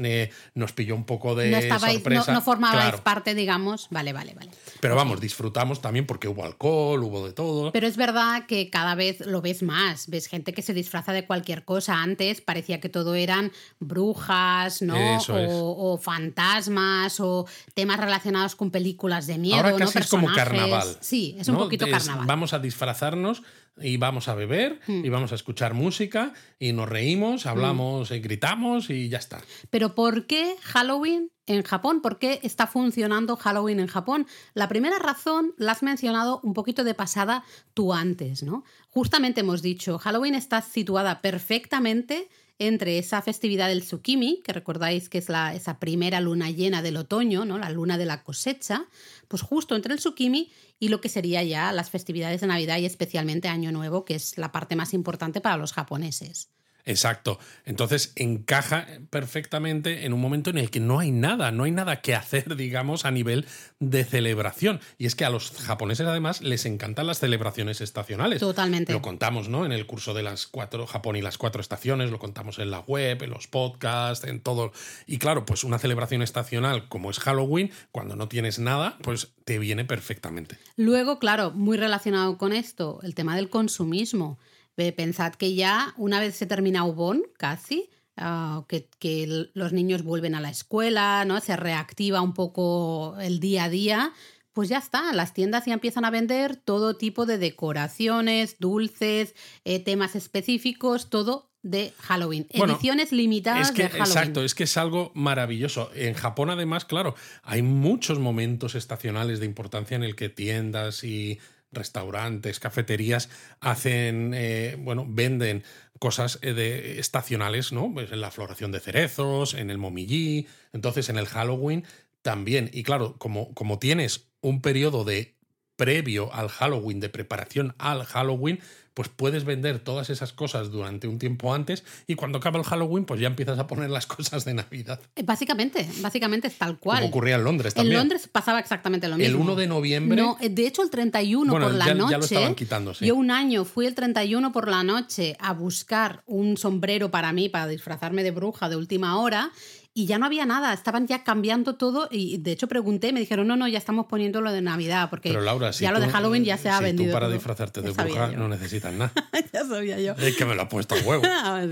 [0.53, 2.33] nos pilló un poco de no sorpresa.
[2.33, 3.87] No, formabais parte, digamos.
[3.89, 4.51] Vale, vale, vale.
[4.81, 7.71] Pero vamos, disfrutamos también porque hubo alcohol, hubo de todo.
[7.71, 10.09] Pero es verdad que cada vez lo ves más.
[10.09, 12.01] Ves gente que se disfraza de cualquier cosa.
[12.01, 15.19] Antes parecía que todo eran brujas, ¿no?
[15.29, 19.57] O, fantasmas o temas relacionados con películas de miedo.
[19.57, 20.97] Ahora casi es como carnaval.
[20.99, 22.25] Sí, es un poquito carnaval.
[22.25, 23.41] Vamos a disfrazarnos
[23.77, 25.11] y vamos a beber y hmm.
[25.11, 29.41] vamos a escuchar música y nos reímos, hablamos y gritamos y ya está.
[29.69, 32.01] Pero ¿por qué Halloween en Japón?
[32.01, 34.27] ¿Por qué está funcionando Halloween en Japón?
[34.53, 38.63] La primera razón la has mencionado un poquito de pasada tú antes, ¿no?
[38.89, 45.17] Justamente hemos dicho, Halloween está situada perfectamente entre esa festividad del Tsukimi, que recordáis que
[45.17, 47.57] es la, esa primera luna llena del otoño, ¿no?
[47.57, 48.85] la luna de la cosecha,
[49.27, 52.85] pues justo entre el Tsukimi y lo que sería ya las festividades de Navidad y
[52.85, 56.51] especialmente Año Nuevo, que es la parte más importante para los japoneses.
[56.85, 57.39] Exacto.
[57.65, 62.01] Entonces encaja perfectamente en un momento en el que no hay nada, no hay nada
[62.01, 63.45] que hacer, digamos, a nivel
[63.79, 64.79] de celebración.
[64.97, 68.39] Y es que a los japoneses además les encantan las celebraciones estacionales.
[68.39, 68.93] Totalmente.
[68.93, 69.65] Lo contamos, ¿no?
[69.65, 72.79] En el curso de las cuatro, Japón y las cuatro estaciones, lo contamos en la
[72.79, 74.71] web, en los podcasts, en todo.
[75.07, 79.57] Y claro, pues una celebración estacional como es Halloween, cuando no tienes nada, pues te
[79.57, 80.57] viene perfectamente.
[80.75, 84.37] Luego, claro, muy relacionado con esto, el tema del consumismo.
[84.75, 90.35] Pensad que ya una vez se termina Ubon, casi, ah, que, que, los niños vuelven
[90.35, 91.39] a la escuela, ¿no?
[91.39, 94.13] Se reactiva un poco el día a día.
[94.51, 99.35] Pues ya está, las tiendas ya empiezan a vender todo tipo de decoraciones, dulces,
[99.65, 102.45] eh, temas específicos, todo de Halloween.
[102.51, 104.05] Ediciones limitadas de Halloween.
[104.05, 105.89] Exacto, es que es algo maravilloso.
[105.95, 111.39] En Japón, además, claro, hay muchos momentos estacionales de importancia en el que tiendas y
[111.75, 115.63] restaurantes, cafeterías hacen, eh, bueno, venden
[115.99, 117.93] cosas eh, de, estacionales, ¿no?
[117.93, 121.85] Pues en la floración de cerezos, en el momillí, entonces en el Halloween
[122.21, 122.69] también.
[122.73, 125.34] Y claro, como, como tienes un periodo de
[125.75, 128.59] previo al Halloween, de preparación al Halloween,
[128.95, 133.03] pues puedes vender todas esas cosas durante un tiempo antes y cuando acaba el Halloween,
[133.03, 135.01] pues ya empiezas a poner las cosas de Navidad.
[135.15, 136.99] Eh, básicamente, básicamente es tal cual.
[136.99, 137.93] Como ocurría en Londres también.
[137.93, 139.35] En Londres pasaba exactamente lo mismo.
[139.35, 140.21] El 1 de noviembre.
[140.21, 142.11] No, eh, de hecho, el 31 por la noche.
[142.11, 146.23] Ya lo estaban quitando, Yo un año fui el 31 por la noche a buscar
[146.25, 149.51] un sombrero para mí, para disfrazarme de bruja de última hora
[149.97, 153.47] y ya no había nada, estaban ya cambiando todo y de hecho pregunté, me dijeron,
[153.47, 155.31] no, no, ya estamos poniendo lo de Navidad, porque
[155.79, 157.11] ya lo de Halloween ya se ha vendido.
[157.11, 159.13] Tú para disfrazarte de bruja no necesitas nada.
[159.53, 160.11] ya sabía yo.
[160.15, 161.23] Es que me lo ha puesto a huevo.
[161.45, 161.63] Ah,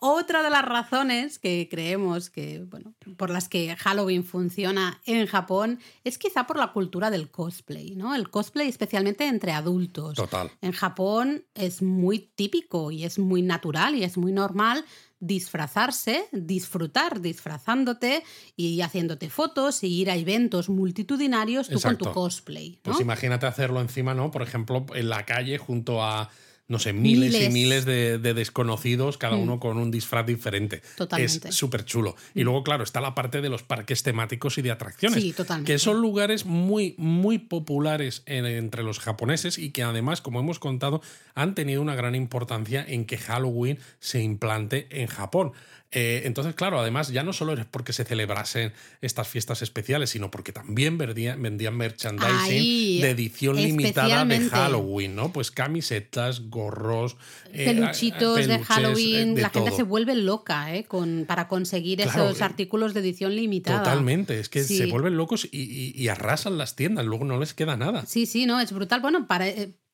[0.00, 5.78] Otra de las razones que creemos que, bueno, por las que Halloween funciona en Japón
[6.04, 8.14] es quizá por la cultura del cosplay, ¿no?
[8.14, 10.14] El cosplay especialmente entre adultos.
[10.14, 10.50] Total.
[10.60, 14.84] En Japón es muy típico y es muy natural y es muy normal
[15.20, 18.22] disfrazarse, disfrutar disfrazándote
[18.56, 22.78] y haciéndote fotos y ir a eventos multitudinarios tú con tu cosplay.
[22.82, 24.30] Pues imagínate hacerlo encima, ¿no?
[24.30, 26.30] Por ejemplo, en la calle junto a
[26.68, 29.40] no sé, miles, y miles de, desconocidos, cada mm.
[29.40, 30.82] uno con un disfraz diferente.
[30.96, 31.48] Totalmente.
[31.48, 32.14] Es súper chulo.
[32.34, 35.22] Y luego, claro, está la parte de los parques temáticos y de atracciones.
[35.22, 35.72] Sí, totalmente.
[35.72, 41.00] Que son lugares muy, muy populares entre los japoneses y que además, como hemos contado,
[41.34, 45.52] han tenido una gran importancia en que Halloween se implante en Japón.
[45.90, 50.30] Eh, entonces, claro, además ya no solo es porque se celebrasen estas fiestas especiales, sino
[50.30, 55.32] porque también vendían, vendían merchandising de edición limitada de Halloween, ¿no?
[55.32, 57.16] Pues camisetas, gorros,
[57.54, 59.40] eh, peluchitos de Halloween.
[59.40, 60.84] la gente se vuelve loca ¿eh?
[60.84, 63.82] Con, para conseguir esos artículos de edición limitada.
[63.82, 68.04] Totalmente, es que se vuelven locos y, arrasan las tiendas, luego no les queda nada.
[68.06, 69.00] Sí, sí, no, es brutal.
[69.00, 69.46] Bueno, para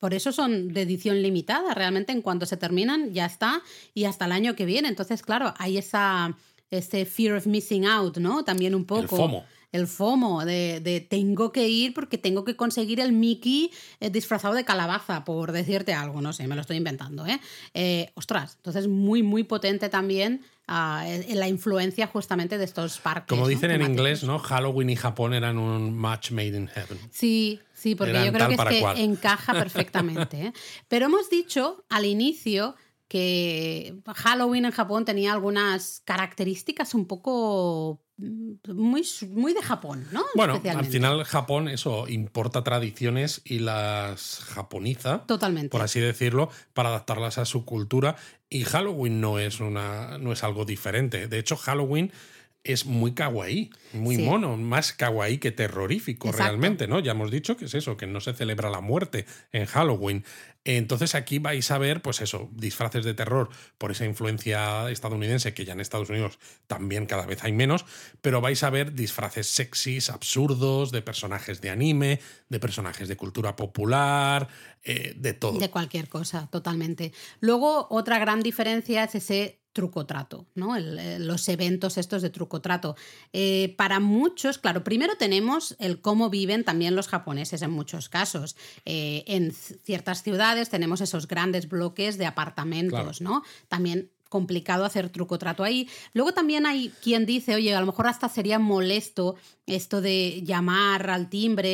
[0.04, 1.72] por eso son de edición limitada.
[1.72, 3.62] Realmente en cuanto se terminan ya está
[3.94, 4.88] y hasta el año que viene.
[4.88, 6.36] Entonces, claro, hay esa
[6.68, 8.44] ese fear of missing out, ¿no?
[8.44, 9.00] También un poco.
[9.00, 9.44] El FOMO.
[9.72, 14.66] el FOMO de, tengo que ir porque tengo que conseguir el Mickey eh, disfrazado de
[14.66, 17.40] calabaza, por decirte algo, no sé, me lo estoy inventando, ¿eh?
[17.72, 23.28] eh ostras, entonces muy, muy potente también en la influencia justamente de estos parques.
[23.28, 24.38] Como dicen en inglés, ¿no?
[24.38, 26.98] Halloween y Japón eran un match made in heaven.
[27.10, 30.46] Sí, sí, porque yo creo que, es que encaja perfectamente.
[30.46, 30.52] ¿eh?
[30.88, 32.76] Pero hemos dicho al inicio
[33.08, 40.24] que Halloween en Japón tenía algunas características un poco mm, muy, muy de Japón, ¿no?
[40.34, 46.88] Bueno, al final Japón eso importa tradiciones y las japoniza, totalmente, por así decirlo, para
[46.88, 48.16] adaptarlas a su cultura.
[48.48, 51.28] Y Halloween no es una, no es algo diferente.
[51.28, 52.10] De hecho, Halloween
[52.64, 56.98] es muy kawaii, muy mono, más kawaii que terrorífico realmente, ¿no?
[56.98, 60.24] Ya hemos dicho que es eso, que no se celebra la muerte en Halloween.
[60.64, 65.66] Entonces aquí vais a ver, pues eso, disfraces de terror por esa influencia estadounidense, que
[65.66, 67.84] ya en Estados Unidos también cada vez hay menos,
[68.22, 73.56] pero vais a ver disfraces sexys, absurdos, de personajes de anime, de personajes de cultura
[73.56, 74.48] popular,
[74.84, 75.58] eh, de todo.
[75.58, 77.12] De cualquier cosa, totalmente.
[77.40, 80.76] Luego, otra gran diferencia es ese truco-trato, ¿no?
[80.76, 82.96] Eh, los eventos estos de truco-trato.
[83.34, 88.56] Eh, para muchos, claro, primero tenemos el cómo viven también los japoneses en muchos casos.
[88.86, 93.42] Eh, en ciertas ciudades tenemos esos grandes bloques de apartamentos, ¿no?
[93.68, 95.88] También complicado hacer truco trato ahí.
[96.12, 101.08] Luego también hay quien dice, oye, a lo mejor hasta sería molesto esto de llamar
[101.08, 101.68] al timbre.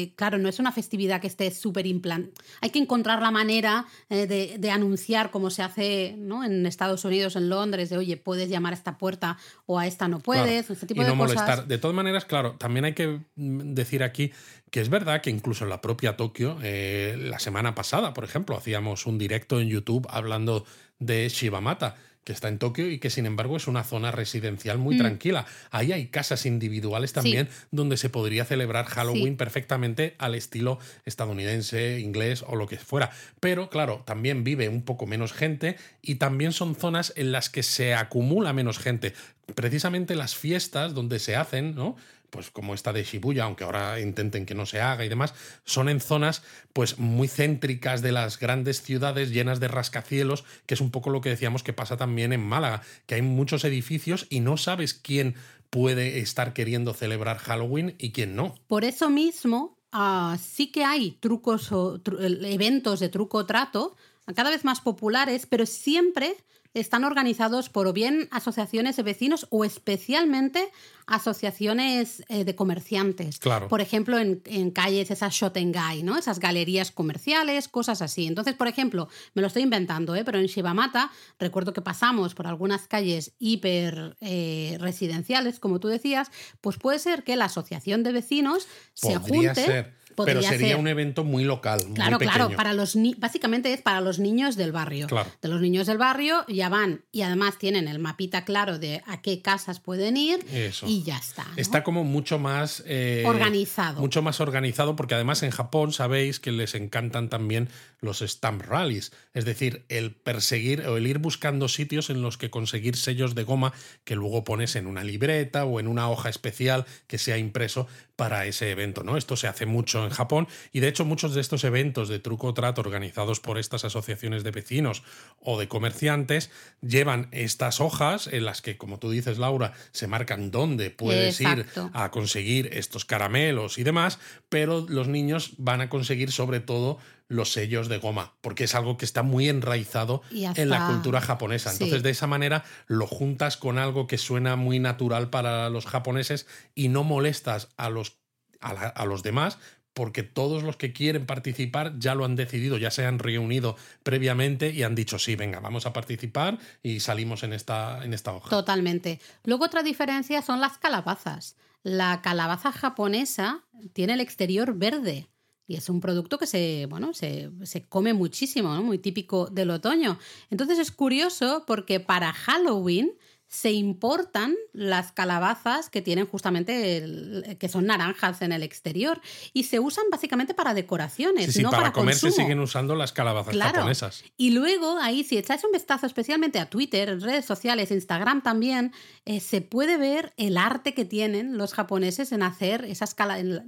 [0.00, 2.32] Eh, claro, no es una festividad que esté súper implantada.
[2.62, 6.42] Hay que encontrar la manera eh, de, anunciar como se hace ¿no?
[6.42, 10.08] en Estados Unidos, en Londres, de, oye, puedes llamar a esta puerta o a esta
[10.08, 10.70] no puedes.
[10.70, 11.66] Este tipo y no de molestar.
[11.66, 14.32] De todas maneras, claro, también hay que mm, decir aquí
[14.70, 18.56] que es verdad que incluso en la propia Tokio, eh, la semana pasada, por ejemplo,
[18.56, 20.64] hacíamos un directo en YouTube hablando
[20.98, 24.96] de Shibamata que está en Tokio y que sin embargo es una zona residencial muy
[24.96, 24.98] mm.
[24.98, 25.46] tranquila.
[25.70, 32.44] Ahí hay casas individuales también donde se podría celebrar Halloween perfectamente al estilo estadounidense, inglés
[32.44, 33.12] o lo que fuera.
[33.38, 37.62] Pero claro, también vive un poco menos gente y también son zonas en las que
[37.62, 39.12] se acumula menos gente.
[39.54, 41.94] Precisamente las fiestas donde se hacen, ¿no?
[42.30, 45.34] Pues como esta de Shibuya, aunque ahora intenten que no se haga y demás,
[45.64, 50.80] son en zonas pues muy céntricas de las grandes ciudades llenas de rascacielos, que es
[50.80, 54.40] un poco lo que decíamos que pasa también en Málaga, que hay muchos edificios y
[54.40, 55.34] no sabes quién
[55.70, 58.54] puede estar queriendo celebrar Halloween y quién no.
[58.66, 62.00] Por eso mismo, ah, sí que hay trucos o
[62.42, 63.96] eventos de truco trato
[64.34, 66.36] cada vez más populares, pero siempre
[66.80, 70.70] están organizados por o bien asociaciones de vecinos o especialmente
[71.06, 73.38] asociaciones eh, de comerciantes.
[73.38, 73.68] Claro.
[73.68, 76.18] Por ejemplo, en, calles, esas Shotengai, ¿no?
[76.18, 78.26] Esas galerías comerciales, cosas así.
[78.26, 80.24] Entonces, por ejemplo, me lo estoy inventando, ¿eh?
[80.24, 86.30] pero en Shibamata recuerdo que pasamos por algunas calles hiper eh, residenciales, como tú decías,
[86.60, 89.94] pues puede ser que la asociación de vecinos se junte.
[90.24, 91.84] Pero sería un evento muy local.
[91.94, 92.50] Claro, muy claro.
[92.56, 95.06] Para los básicamente es para los niños del barrio.
[95.06, 95.30] Claro.
[95.40, 99.20] De los niños del barrio ya van y además tienen el mapita claro de a
[99.22, 100.44] qué casas pueden ir
[100.86, 101.46] y ya está.
[101.56, 104.00] Está como mucho más eh, organizado.
[104.00, 107.68] Mucho más organizado porque además en Japón sabéis que les encantan también
[108.00, 109.12] los stamp rallies.
[109.34, 113.44] Es decir, el perseguir o el ir buscando sitios en los que conseguir sellos de
[113.44, 113.72] goma
[114.04, 118.46] que luego pones en una libreta o en una hoja especial que sea impreso para
[118.46, 119.02] ese evento.
[119.02, 119.16] ¿no?
[119.16, 122.48] Esto se hace mucho en Japón y de hecho muchos de estos eventos de truco
[122.48, 125.02] o trato organizados por estas asociaciones de vecinos
[125.38, 130.50] o de comerciantes llevan estas hojas en las que, como tú dices, Laura, se marcan
[130.50, 136.32] dónde puedes ir a conseguir estos caramelos y demás, pero los niños van a conseguir
[136.32, 140.86] sobre todo los sellos de goma, porque es algo que está muy enraizado en la
[140.86, 141.72] cultura japonesa.
[141.72, 146.46] Entonces, de esa manera lo juntas con algo que suena muy natural para los japoneses
[146.74, 148.18] y no molestas a los,
[148.60, 149.58] a, los demás,
[149.92, 154.70] porque todos los que quieren participar ya lo han decidido, ya se han reunido previamente
[154.70, 158.50] y han dicho, sí, venga, vamos a participar y salimos en esta, en esta hoja.
[158.50, 159.20] Totalmente.
[159.44, 161.56] Luego otra diferencia son las calabazas.
[161.82, 165.28] La calabaza japonesa tiene el exterior verde
[165.66, 167.50] y es un producto que se, bueno, se,
[167.88, 168.82] come muchísimo, ¿no?
[168.82, 170.18] muy típico del otoño.
[170.50, 173.12] Entonces es curioso porque para Halloween
[173.56, 179.22] se importan las calabazas que tienen justamente que son naranjas en el exterior
[179.54, 183.12] y se usan básicamente para decoraciones, sí, no para, para comer se siguen usando las
[183.12, 184.24] calabazas japonesas.
[184.36, 188.92] Y luego ahí si echáis un vistazo especialmente a Twitter, en redes sociales, Instagram también,
[189.24, 193.16] eh, se puede ver el arte que tienen los japoneses en hacer esas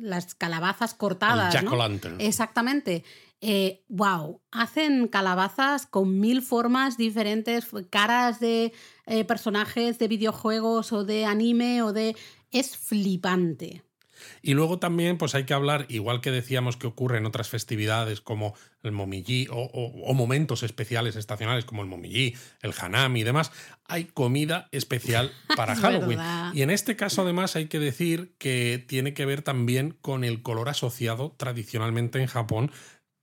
[0.01, 1.55] las calabazas cortadas.
[1.55, 2.21] El Jack Lantern.
[2.21, 3.05] Exactamente.
[3.89, 8.73] Wow, eh, hacen calabazas con mil formas diferentes, caras de
[9.07, 12.17] eh, personajes de videojuegos o de anime o de...
[12.51, 13.83] Es flipante.
[14.43, 18.21] Y luego también pues hay que hablar, igual que decíamos que ocurre en otras festividades
[18.21, 23.53] como el Momiji o, momentos especiales estacionales como el Momiji, el Hanami y demás,
[23.85, 26.21] hay comida especial para Halloween.
[26.55, 30.43] Y en este caso además hay que decir que tiene que ver también con el
[30.43, 32.73] color asociado tradicionalmente en Japón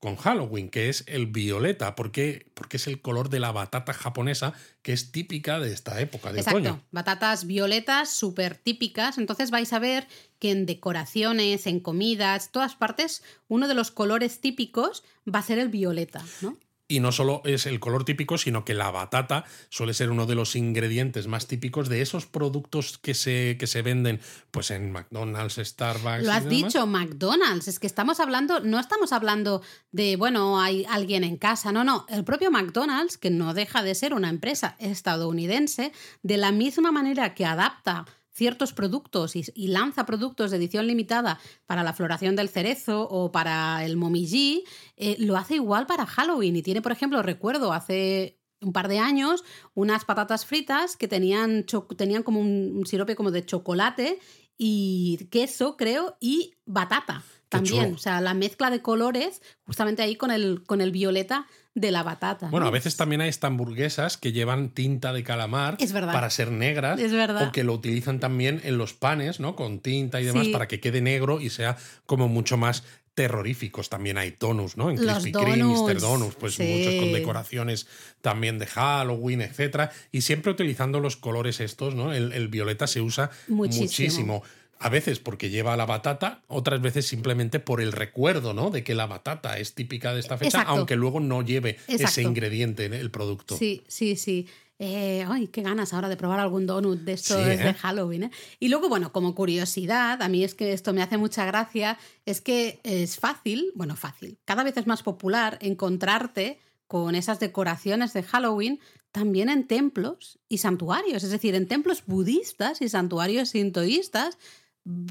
[0.06, 4.54] con Halloween, que es el violeta, porque, porque es el color de la batata japonesa
[4.84, 6.80] que es típica de esta época de Exacto.
[6.92, 9.18] Batatas violetas súper típicas.
[9.18, 14.42] Entonces vais a ver que en decoraciones, en comidas, todas partes, uno de los colores
[14.42, 16.56] típicos va a ser el violeta, ¿no?
[16.88, 20.36] Y no solo es el color típico, sino que la batata suele ser uno de
[20.36, 24.20] los ingredientes más típicos de esos productos que se, que se venden
[24.52, 26.24] pues en McDonald's, Starbucks.
[26.24, 27.68] Lo has dicho, McDonald's.
[27.68, 31.72] Es que estamos hablando, no estamos hablando de, bueno, hay alguien en casa.
[31.72, 32.06] No, no.
[32.08, 37.34] El propio McDonald's, que no deja de ser una empresa estadounidense, de la misma manera
[37.34, 38.06] que adapta
[38.36, 43.86] ciertos productos y, lanza productos de edición limitada para la floración del cerezo o para
[43.86, 44.66] el momiji,
[44.98, 46.58] eh, lo hace igual para Halloween.
[46.58, 51.66] Y tiene, por ejemplo, recuerdo hace un par de años unas patatas fritas que tenían,
[51.96, 54.20] tenían como un, sirope como de chocolate
[54.58, 57.94] y queso, creo, y batata también.
[57.94, 62.04] O sea, la mezcla de colores, justamente ahí con el, con el violeta de la
[62.04, 62.48] batata.
[62.50, 67.00] Bueno, a veces también hay estas hamburguesas que llevan tinta de calamar para ser negras.
[67.00, 67.50] Es verdad.
[67.50, 69.56] O que lo utilizan también en los panes, ¿no?
[69.58, 73.90] Con tinta y demás para que quede negro y sea como mucho más terroríficos.
[73.90, 74.90] También hay tonus, ¿no?
[74.90, 76.00] En Krispy Kreme, Mr.
[76.00, 77.88] Donuts, pues muchos con decoraciones
[78.22, 79.92] también de Halloween, etcétera.
[80.14, 82.14] Y siempre utilizando los colores estos, ¿no?
[82.14, 84.44] El, violeta se usa muchísimo
[84.80, 88.70] a veces porque lleva la batata, otras veces simplemente por el recuerdo, ¿no?
[88.70, 92.86] De que la batata es típica de esta fecha, aunque luego no lleve ese ingrediente
[92.86, 93.58] en el producto.
[93.58, 94.48] Sí, sí, sí.
[94.78, 97.74] Eh, ay, qué ganas ahora de probar algún donut de estos de ¿eh?
[97.76, 98.24] Halloween.
[98.24, 98.32] ¿eh?
[98.60, 102.42] Y luego, bueno, como curiosidad, a mí es que esto me hace mucha gracia, es
[102.42, 108.24] que es fácil, bueno, fácil, cada vez es más popular encontrarte con esas decoraciones de
[108.24, 108.80] Halloween
[109.14, 114.38] también en templos y santuarios, es decir, en templos budistas y santuarios sintoístas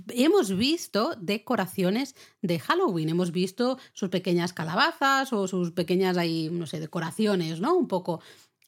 [0.09, 6.67] hemos visto decoraciones de Halloween, hemos visto sus pequeñas calabazas o sus pequeñas ahí, no
[6.67, 7.75] sé, decoraciones, ¿no?
[7.75, 8.21] Un poco.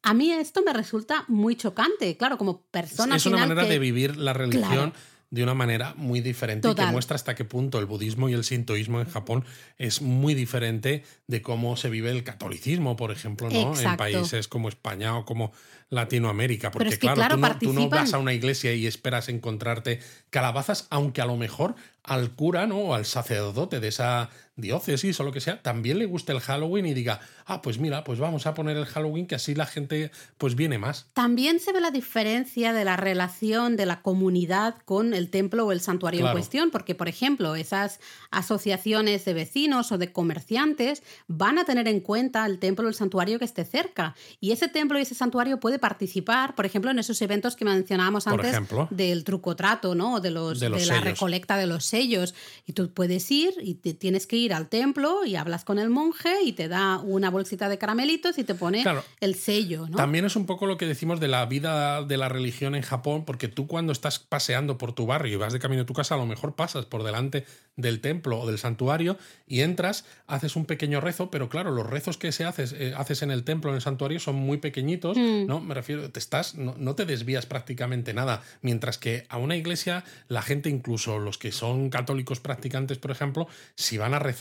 [0.03, 3.17] A mí esto me resulta muy chocante, claro, como persona.
[3.17, 4.93] Es una manera de vivir la religión
[5.31, 8.45] de una manera muy diferente y que muestra hasta qué punto el budismo y el
[8.45, 9.45] sintoísmo en Japón
[9.77, 13.79] es muy diferente de cómo se vive el catolicismo, por ejemplo, ¿no?
[13.79, 15.53] en países como España o como
[15.91, 16.71] Latinoamérica.
[16.71, 20.01] Porque claro, tú, no, vas a una iglesia y esperas encontrarte
[20.31, 22.79] calabazas, aunque a lo mejor al cura ¿no?
[22.79, 26.87] o al sacerdote de esa diócesis o lo que sea, también le guste el Halloween
[26.87, 30.11] y diga, ah, pues mira, pues vamos a poner el Halloween que así la gente
[30.39, 31.07] pues viene más.
[31.13, 35.73] También se ve la diferencia de la relación de la comunidad con el templo o
[35.73, 38.01] el santuario en cuestión, porque por ejemplo, esas
[38.31, 42.95] asociaciones de vecinos o de comerciantes van a tener en cuenta el templo o el
[42.95, 44.15] santuario que esté cerca.
[44.41, 48.27] Y ese templo y ese santuario puede participar, por ejemplo, en esos eventos que mencionábamos
[48.27, 48.57] antes
[48.91, 50.21] del truco trato, ¿no?
[50.21, 52.35] De los de, la recolecta de los sellos.
[52.67, 55.91] Y tú puedes ir y te tienes que ir al templo y hablas con el
[55.91, 58.85] monje y te da una bolsita de caramelitos y te pone
[59.21, 59.87] el sello.
[59.89, 59.97] ¿no?
[59.97, 63.25] También es un poco lo que decimos de la vida de la religión en Japón,
[63.25, 66.15] porque tú cuando estás paseando por tu barrio y vas de camino a tu casa,
[66.15, 67.45] a lo mejor pasas por delante
[67.77, 72.17] del templo o del santuario y entras, haces un pequeño rezo, pero claro, los rezos
[72.17, 75.47] que se haces, eh, haces en el templo, en el santuario, son muy pequeñitos, mm.
[75.47, 75.61] ¿no?
[75.61, 80.05] Me refiero, te estás, no, no te desvías prácticamente nada, mientras que a una iglesia,
[80.29, 84.36] la gente, incluso los que son católicos practicantes, por ejemplo, si van a rezar,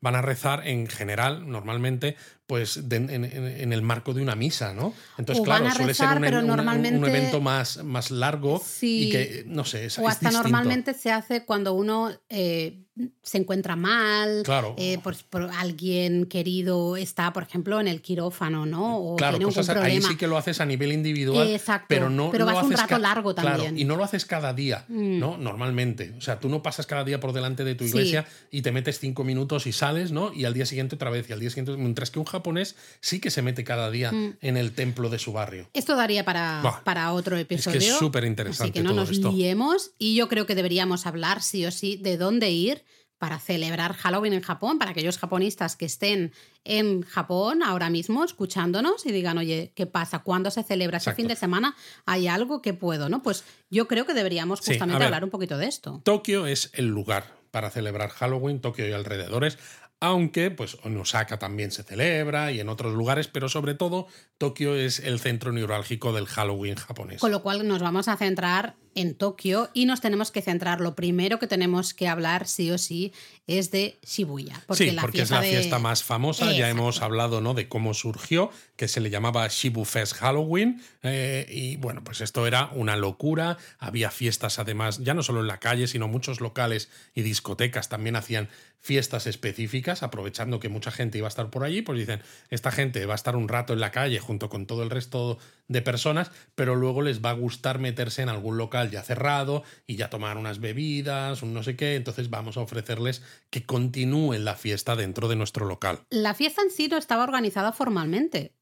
[0.00, 2.16] van a rezar en general, normalmente,
[2.46, 4.94] pues en, el marco de una misa, ¿no?
[5.18, 10.06] Entonces, claro, suele ser un, evento más, más largo y que, no sé, es, O
[10.06, 12.85] hasta normalmente se hace cuando uno eh,
[13.22, 14.74] se encuentra mal, claro.
[14.78, 18.98] Eh, por, alguien querido está, por ejemplo, en el quirófano, ¿no?
[18.98, 22.30] O claro, tiene cosas, ahí sí que lo haces a nivel individual, Exacto, pero no,
[22.30, 23.78] pero vas un rato largo también.
[23.78, 25.18] y no lo haces cada día, mm.
[25.18, 25.36] ¿no?
[25.36, 26.14] Normalmente.
[26.16, 28.98] O sea, tú no pasas cada día por delante de tu iglesia y te metes
[28.98, 30.32] cinco minutos y sales, ¿no?
[30.32, 33.20] Y al día siguiente otra vez, y al día siguiente, mientras que un japonés sí
[33.20, 34.38] que se mete cada día mm.
[34.40, 35.68] en el templo de su barrio.
[35.74, 37.78] Esto daría para, para otro episodio.
[37.78, 38.62] Es que es súper interesante.
[38.64, 42.16] Así que no nos liemos y yo creo que deberíamos hablar sí o sí de
[42.16, 42.85] dónde ir
[43.18, 46.32] para celebrar Halloween en Japón, para aquellos japonistas que estén
[46.64, 50.18] en Japón ahora mismo escuchándonos y digan, oye, ¿qué pasa?
[50.20, 51.74] ¿Cuándo se celebra ese fin de semana?
[52.04, 53.08] ¿Hay algo que puedo?
[53.08, 53.22] ¿no?
[53.22, 56.00] Pues yo creo que deberíamos justamente hablar un poquito de esto.
[56.04, 59.58] Tokio es el lugar para celebrar Halloween, Tokio y alrededores.
[59.98, 64.74] aunque pues en Osaka también se celebra y en otros lugares, pero sobre todo Tokio
[64.74, 67.20] es el centro neurálgico del Halloween japonés.
[67.20, 70.96] Con lo cual nos vamos a centrar en Tokio y nos tenemos que centrar, lo
[70.96, 73.12] primero que tenemos que hablar sí o sí
[73.46, 74.60] es de Shibuya.
[74.66, 77.54] Porque sí, porque es la fiesta más famosa, ya hemos hablado ¿no?
[77.54, 82.46] de cómo surgió, que se le llamaba Shibu Fest Halloween eh, y bueno, pues esto
[82.46, 86.88] era una locura, había fiestas además, ya no solo en la calle, sino muchos locales
[87.14, 88.48] y discotecas también hacían
[88.80, 93.04] fiestas específicas, aprovechando que mucha gente iba a estar por allí, pues dicen, esta gente
[93.04, 95.38] va a estar un rato en la calle junto con todo el resto
[95.68, 99.96] de personas, pero luego les va a gustar meterse en algún local ya cerrado y
[99.96, 104.54] ya tomar unas bebidas, un no sé qué, entonces vamos a ofrecerles que continúen la
[104.54, 106.00] fiesta dentro de nuestro local.
[106.10, 108.52] La fiesta en sí no estaba organizada formalmente.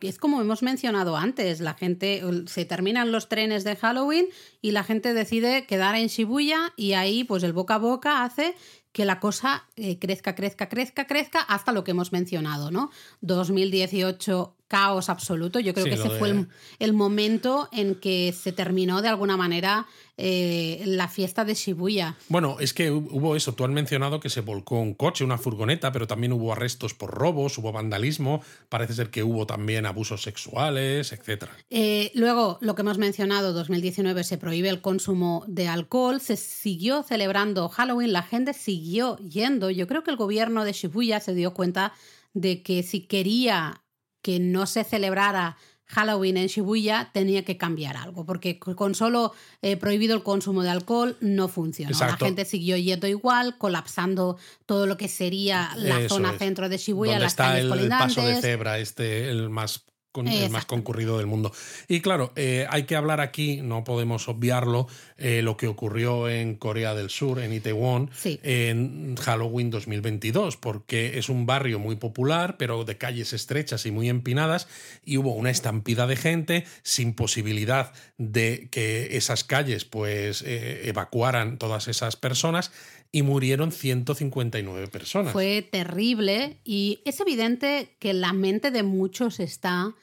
[0.00, 4.26] Es como hemos mencionado antes, la gente se terminan los trenes de Halloween
[4.60, 8.54] y la gente decide quedar en Shibuya y ahí pues el boca a boca hace
[8.92, 12.90] que la cosa eh, crezca, crezca, crezca, crezca hasta lo que hemos mencionado, ¿no?
[13.20, 15.58] 2018 caos absoluto.
[15.58, 16.46] Yo creo que ese fue
[16.78, 19.86] el, momento en que se terminó de alguna manera
[20.16, 22.16] eh, la fiesta de Shibuya.
[22.28, 23.52] Bueno, es que hubo eso.
[23.54, 27.10] Tú has mencionado que se volcó un coche, una furgoneta, pero también hubo arrestos por
[27.10, 28.42] robos, hubo vandalismo.
[28.68, 31.46] Parece ser que hubo también abusos sexuales, etc.
[31.70, 36.20] Eh, luego, lo que hemos mencionado, 2019 se prohíbe el consumo de alcohol.
[36.20, 39.70] Se siguió celebrando Halloween, la gente siguió yendo.
[39.70, 41.92] Yo creo que el gobierno de Shibuya se dio cuenta
[42.32, 43.82] de que si quería
[44.22, 45.56] que no se celebrara
[45.90, 50.70] Halloween en Shibuya tenía que cambiar algo, porque con solo eh, prohibido el consumo de
[50.70, 51.98] alcohol no funcionó.
[51.98, 57.18] La gente siguió yendo igual, colapsando todo lo que sería la zona centro de Shibuya,
[57.18, 61.52] las está calles el, paso de cebra, este, el más el más concurrido del mundo.
[61.88, 66.56] Y claro, eh, hay que hablar aquí, no podemos obviarlo, eh, lo que ocurrió en
[66.56, 72.84] Corea del Sur, en Itaewon, en Halloween 2022, porque es un barrio muy popular, pero
[72.84, 74.66] de calles estrechas y muy empinadas,
[75.04, 81.58] y hubo una estampida de gente sin posibilidad de que esas calles pues eh, evacuaran
[81.58, 82.72] todas esas personas
[83.12, 85.32] y murieron 159 personas.
[85.32, 89.94] Fue terrible y es evidente que la mente de muchos está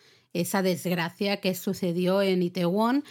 [0.41, 3.03] esa desgracia que sucedió en Itaewon,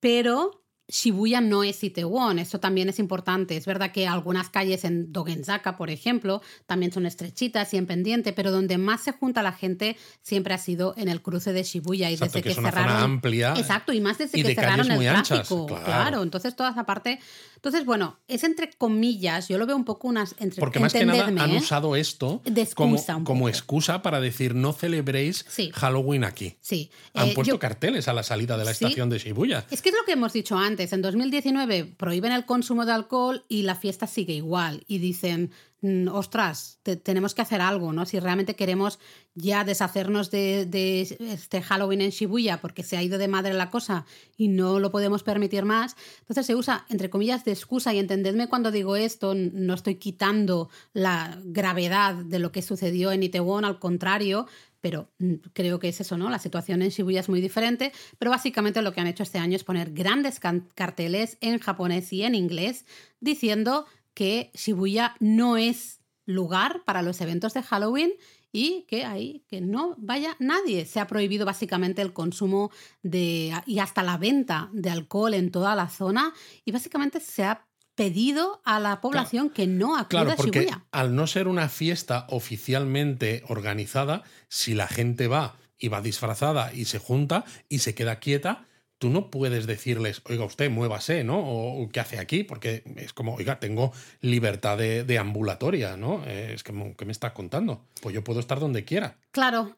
[0.00, 0.61] pero
[0.92, 3.56] Shibuya no es Itaewon, eso también es importante.
[3.56, 8.34] Es verdad que algunas calles en Dogenzaka, por ejemplo, también son estrechitas y en pendiente,
[8.34, 12.10] pero donde más se junta la gente siempre ha sido en el cruce de Shibuya
[12.10, 15.66] y desde que, es cerraron zona amplia Exacto, y más desde que cerraron el tráfico,
[15.66, 16.22] claro.
[16.22, 17.20] entonces toda esa parte
[17.62, 21.06] entonces, bueno, es entre comillas, yo lo veo un poco unas entre Porque más que
[21.06, 21.58] nada han ¿eh?
[21.58, 22.42] usado esto
[22.74, 26.56] como, como, excusa para decir no celebréis Halloween aquí.
[26.60, 26.90] Sí.
[27.14, 29.64] Han eh, puesto carteles a la salida de la estación de Shibuya.
[29.70, 30.81] Es que es lo que hemos dicho antes.
[30.90, 34.84] En 2019 prohíben el consumo de alcohol y la fiesta sigue igual.
[34.88, 35.50] Y dicen,
[35.84, 38.06] Mm, ostras, tenemos que hacer algo, ¿no?
[38.06, 39.00] Si realmente queremos
[39.34, 44.06] ya deshacernos de, este Halloween en Shibuya porque se ha ido de madre la cosa
[44.36, 48.48] y no lo podemos permitir más, entonces se usa, entre comillas, de excusa y entendedme
[48.48, 53.80] cuando digo esto, no estoy quitando la gravedad de lo que sucedió en Itaewon, al
[53.80, 54.46] contrario,
[54.82, 56.28] pero mm, creo que es eso, ¿no?
[56.28, 59.56] La situación en Shibuya es muy diferente, pero básicamente lo que han hecho este año
[59.56, 60.38] es poner grandes
[60.74, 62.84] carteles en japonés y en inglés
[63.20, 68.12] diciendo que Shibuya no es lugar para los eventos de Halloween
[68.52, 70.84] y que ahí que no vaya nadie.
[70.84, 72.70] Se ha prohibido básicamente el consumo
[73.02, 77.66] de y hasta la venta de alcohol en toda la zona y básicamente se ha
[77.94, 80.84] pedido a la población que no acuda claro, porque Shibuya.
[80.92, 86.86] Al no ser una fiesta oficialmente organizada, si la gente va y va disfrazada y
[86.86, 88.66] se junta y se queda quieta,
[89.02, 91.40] tú no puedes decirles, oiga, usted muévase, ¿no?
[91.40, 96.24] O qué hace aquí, porque es como, oiga, tengo libertad de, ambulatoria, ¿no?
[96.24, 97.84] Es como, ¿qué me está contando?
[98.00, 99.18] Pues yo puedo estar donde quiera.
[99.32, 99.74] Claro,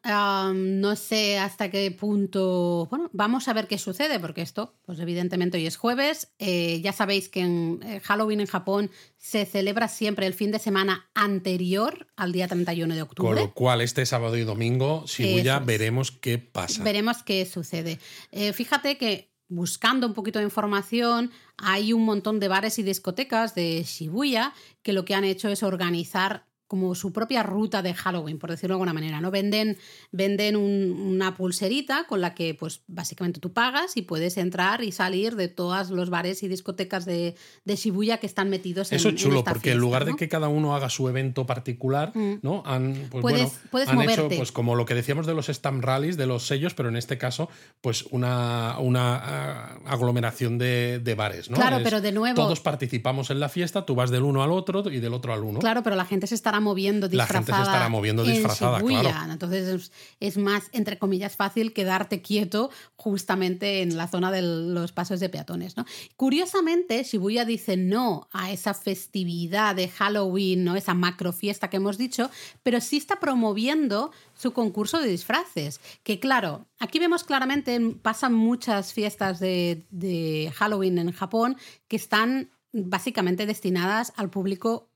[0.53, 2.87] no sé hasta qué punto.
[2.89, 6.33] Bueno, vamos a ver qué sucede, porque esto, pues evidentemente hoy es jueves.
[6.39, 10.59] Eh, ya sabéis que en eh, Halloween en Japón se celebra siempre el fin de
[10.59, 13.29] semana anterior al día 31 de octubre.
[13.29, 16.83] Con lo cual, este sábado y domingo, ya veremos qué pasa.
[16.83, 17.99] Veremos qué sucede.
[18.33, 23.55] Eh, fíjate que buscando un poquito de información, hay un montón de bares y discotecas
[23.55, 26.45] de Shibuya que lo que han hecho es organizar
[26.75, 29.31] como su propia ruta de Halloween, por decirlo de alguna manera, ¿no?
[29.31, 29.77] Venden,
[30.11, 35.37] venden una pulserita con la que, pues, básicamente tú pagas y puedes entrar y salir
[35.37, 39.15] de todos los bares y discotecas de, de Shibuya que están metidos en Eso es
[39.15, 42.39] chulo, porque en lugar de que cada uno haga su evento particular, mm.
[42.41, 42.61] ¿no?
[42.65, 46.25] Han, pues, puedes, han hecho, pues, como lo que decíamos de los stamp rallies, de
[46.25, 47.47] los sellos, pero en este caso,
[47.79, 51.55] pues, una, una ah, aglomeración de, de bares, ¿no?
[51.55, 52.35] Claro, pero de nuevo...
[52.35, 55.41] Todos participamos en la fiesta, tú vas del uno al otro y del otro al
[55.41, 55.59] uno.
[55.59, 57.39] Claro, pero la gente se estará moviendo disfrazada.
[57.39, 59.31] La gente se estará moviendo disfrazada, claro.
[59.31, 65.21] Entonces es, más, entre comillas, fácil quedarte quieto justamente en la zona de los pasos
[65.21, 65.77] de peatones.
[65.77, 65.85] ¿no?
[66.17, 70.75] Curiosamente, Shibuya dice no a esa festividad de Halloween, ¿no?
[70.75, 72.29] esa macro fiesta que hemos dicho,
[72.63, 75.79] pero sí está promoviendo su concurso de disfraces.
[76.03, 81.55] Que claro, aquí vemos claramente, pasan muchas fiestas de, de Halloween en Japón
[81.87, 84.89] que están básicamente destinadas al público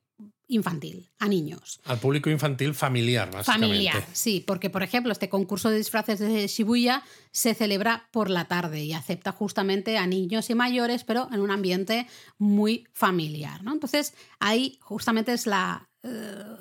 [0.50, 1.80] infantil, a niños.
[1.86, 3.68] Al público infantil familiar, básicamente.
[3.68, 8.46] Familiar, sí, porque por ejemplo este concurso de disfraces de Shibuya se celebra por la
[8.46, 13.64] tarde y acepta justamente a niños y mayores, pero en un ambiente muy familiar.
[13.64, 13.74] ¿no?
[13.74, 16.10] Entonces ahí justamente es la, eh,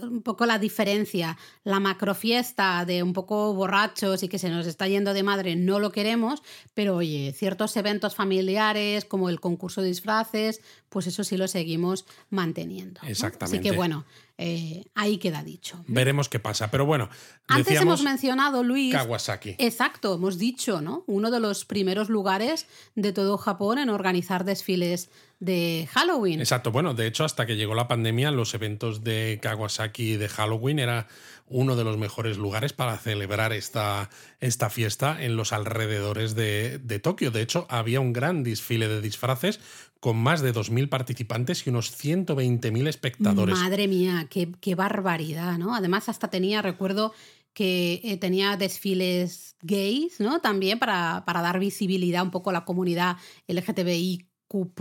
[0.03, 1.39] un poco la diferencia.
[1.63, 5.79] La macrofiesta de un poco borrachos y que se nos está yendo de madre no
[5.79, 6.43] lo queremos,
[6.75, 12.05] pero oye, ciertos eventos familiares como el concurso de disfraces, pues eso sí lo seguimos
[12.31, 13.01] manteniendo.
[13.07, 13.59] Exactamente.
[13.59, 14.05] Así que bueno,
[14.41, 15.85] eh, ahí queda dicho.
[15.89, 17.11] Veremos qué pasa, pero bueno.
[17.49, 18.95] Antes hemos mencionado, Luis.
[18.95, 19.57] Kawasaki.
[19.59, 21.03] Exacto, hemos dicho, ¿no?
[21.09, 25.11] Uno de los primeros lugares de todo Japón en organizar desfiles
[25.41, 26.41] de Halloween.
[26.41, 30.79] Exacto, bueno, de hecho, hasta que llegó la pandemia, los eventos de Kawasaki de Halloween
[30.79, 31.09] era
[31.47, 34.11] uno de los mejores lugares para celebrar esta,
[34.41, 37.31] esta fiesta en los alrededores de, de Tokio.
[37.31, 39.61] De hecho, había un gran desfile de disfraces
[40.01, 43.59] con más de 2.000 participantes y unos 120.000 espectadores.
[43.59, 45.75] Madre mía, qué, barbaridad, ¿no?
[45.75, 47.13] Además, hasta tenía, recuerdo
[47.53, 50.41] que eh, tenía desfiles gays, ¿no?
[50.41, 53.17] También para, para, dar visibilidad un poco a la comunidad
[53.49, 54.73] LGTBI Q,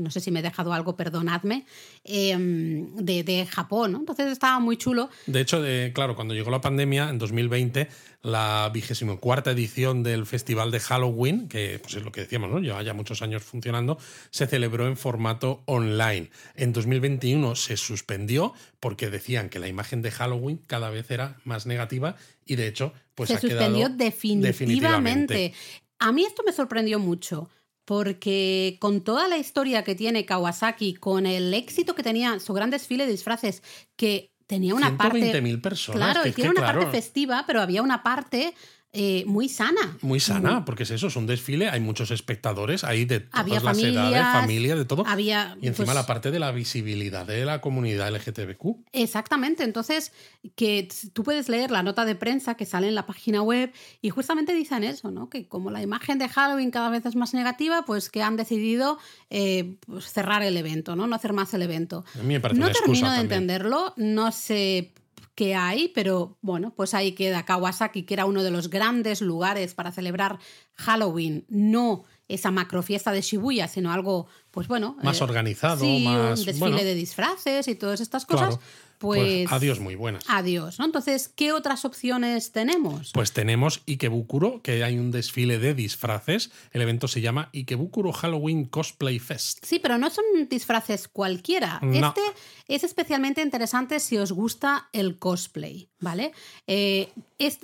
[0.00, 1.66] no sé si me he dejado algo, perdonadme,
[2.04, 3.96] em, de, Japón.
[3.96, 5.10] Entonces estaba muy chulo.
[5.26, 5.60] De hecho,
[5.92, 7.88] claro, cuando llegó la pandemia, en 2020,
[8.22, 12.60] la vigésimo cuarta edición del Festival de Halloween, que pues es lo que decíamos, ¿no?
[12.60, 13.98] lleva ya muchos años funcionando,
[14.30, 16.30] se celebró en formato online.
[16.54, 21.66] En 2021 se suspendió porque decían que la imagen de Halloween cada vez era más
[21.66, 22.16] negativa
[22.46, 25.52] y de hecho, pues se ha suspendió quedado definitivamente.
[25.98, 27.48] A mí esto me sorprendió mucho
[27.84, 32.70] porque con toda la historia que tiene Kawasaki, con el éxito que tenía su gran
[32.70, 33.62] desfile de disfraces,
[33.96, 35.40] que tenía una parte...
[35.40, 36.12] mil personas.
[36.12, 38.54] Claro, y tiene una parte festiva, pero había una parte
[38.96, 39.98] eh, muy sana.
[40.02, 43.60] Muy sana, porque es eso, es un desfile, hay muchos espectadores, hay de todas había
[43.60, 45.04] las edades, familia, de todo.
[45.04, 48.84] Había, y encima pues la parte de la visibilidad de la comunidad LGTBQ.
[48.92, 50.12] Exactamente, entonces
[50.54, 54.10] que tú puedes leer la nota de prensa que sale en la página web y
[54.10, 55.28] justamente dicen eso, ¿no?
[55.28, 58.98] Que como la imagen de Halloween cada vez es más negativa, pues que han decidido
[59.28, 61.08] eh, pues cerrar el evento, ¿no?
[61.08, 62.04] No hacer más el evento.
[62.14, 63.42] A mí me parece no una termino de también.
[63.42, 64.92] entenderlo, no sé
[65.34, 69.74] que hay, pero bueno, pues ahí queda Kawasaki, que era uno de los grandes lugares
[69.74, 70.38] para celebrar
[70.76, 74.96] Halloween, no esa macrofiesta de Shibuya, sino algo, pues bueno.
[75.02, 76.40] Más eh, organizado, sí, más.
[76.40, 78.56] Un desfile bueno, de disfraces y todas estas cosas.
[78.56, 78.62] claro,
[78.98, 80.24] Pues, adiós, muy buenas.
[80.28, 80.86] Adiós, ¿no?
[80.86, 83.10] Entonces, ¿qué otras opciones tenemos?
[83.12, 86.50] Pues tenemos Ikebukuro, que hay un desfile de disfraces.
[86.72, 89.64] El evento se llama Ikebukuro Halloween Cosplay Fest.
[89.64, 91.80] Sí, pero no son disfraces cualquiera.
[91.82, 92.08] No.
[92.08, 92.22] Este
[92.68, 96.32] es especialmente interesante si os gusta el cosplay, ¿vale?
[96.66, 97.58] Eh, es,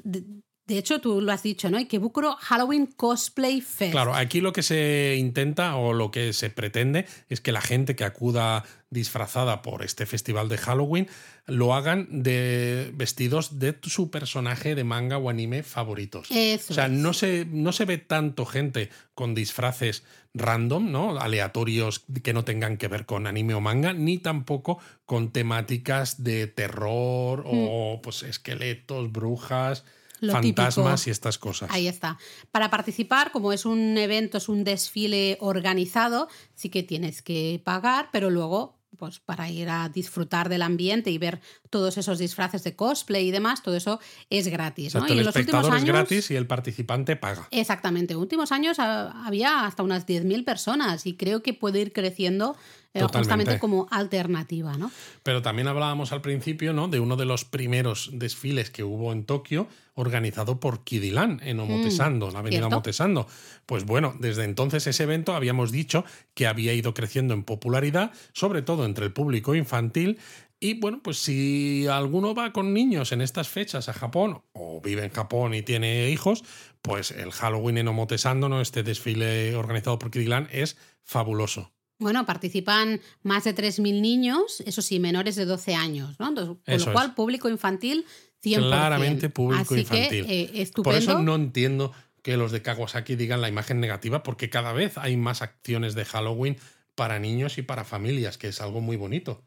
[0.71, 1.79] de, hecho, tú lo has dicho, ¿no?
[1.79, 3.93] Ikebukuro Halloween Cosplay Fest.
[3.93, 7.97] Claro, aquí lo que se intenta o lo que se pretende es que la gente
[7.97, 11.09] que acuda disfrazada por este festival de Halloween
[11.47, 16.29] lo hagan de vestidos de su personaje de manga o anime favoritos.
[16.31, 16.93] Eso o sea, es.
[16.93, 20.05] no se, no se ve tanto gente con disfraces
[20.35, 21.19] random, ¿no?
[21.19, 26.47] Aleatorios que no tengan que ver con anime o manga, ni tampoco con temáticas de
[26.47, 30.00] terror o pues esqueletos, brujas, Mm.
[30.21, 31.09] Lo fantasmas típico.
[31.09, 31.71] y estas cosas.
[31.73, 32.19] Ahí está.
[32.51, 38.11] Para participar, como es un evento, es un desfile organizado, sí que tienes que pagar,
[38.13, 41.41] pero luego, pues para ir a disfrutar del ambiente y ver
[41.71, 44.95] todos esos disfraces de cosplay y demás, todo eso es gratis.
[44.95, 45.07] ¿no?
[45.09, 47.49] Y el en los últimos espectador es años, gratis y el participante paga.
[47.51, 48.13] Exactamente.
[48.15, 52.57] En últimos años había hasta unas 10.000 personas y creo que puede ir creciendo
[52.93, 54.91] eh, justamente como alternativa, ¿no?
[55.23, 56.89] Pero también hablábamos al principio ¿no?
[56.89, 62.27] de uno de los primeros desfiles que hubo en Tokio, organizado por Kidilan en Omotesando,
[62.27, 62.77] en la avenida Mm, ¿cierto?
[62.77, 63.29] Omotesando.
[63.67, 66.05] Pues bueno, desde entonces ese evento habíamos dicho
[66.35, 70.19] que había ido creciendo en popularidad, sobre todo entre el público infantil.
[70.63, 75.03] Y bueno, pues si alguno va con niños en estas fechas a Japón o vive
[75.03, 76.45] en Japón y tiene hijos,
[76.83, 78.61] pues el Halloween en Omotesando, ¿no?
[78.61, 81.73] este desfile organizado por Kidilan, es fabuloso.
[81.99, 86.29] Bueno, participan más de 3.000 niños, eso sí, menores de 12 años, ¿no?
[86.29, 87.15] Entonces, con Eso lo cual, es.
[87.15, 88.07] público infantil
[88.43, 88.69] 100%.
[88.69, 90.27] Claramente público Así infantil.
[90.27, 90.83] Que, eh, estupendo.
[90.83, 91.93] Por eso no entiendo
[92.23, 96.05] que los de Kawasaki digan la imagen negativa, porque cada vez hay más acciones de
[96.05, 96.57] Halloween
[96.95, 99.43] para niños y para familias, que es algo muy bonito.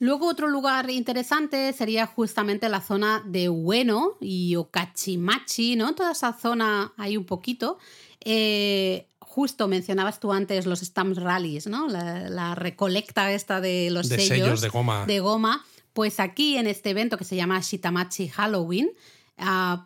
[0.00, 5.94] Luego otro lugar interesante sería justamente la zona de Ueno y Okachimachi, ¿no?
[5.94, 7.78] Toda esa zona hay un poquito.
[8.20, 11.88] Eh, justo mencionabas tú antes los Stamps Rallies, ¿no?
[11.88, 15.04] La, recolecta esta de los sellos, de goma.
[15.06, 15.64] De goma.
[15.92, 18.90] Pues aquí en este evento que se llama Shitamachi Halloween,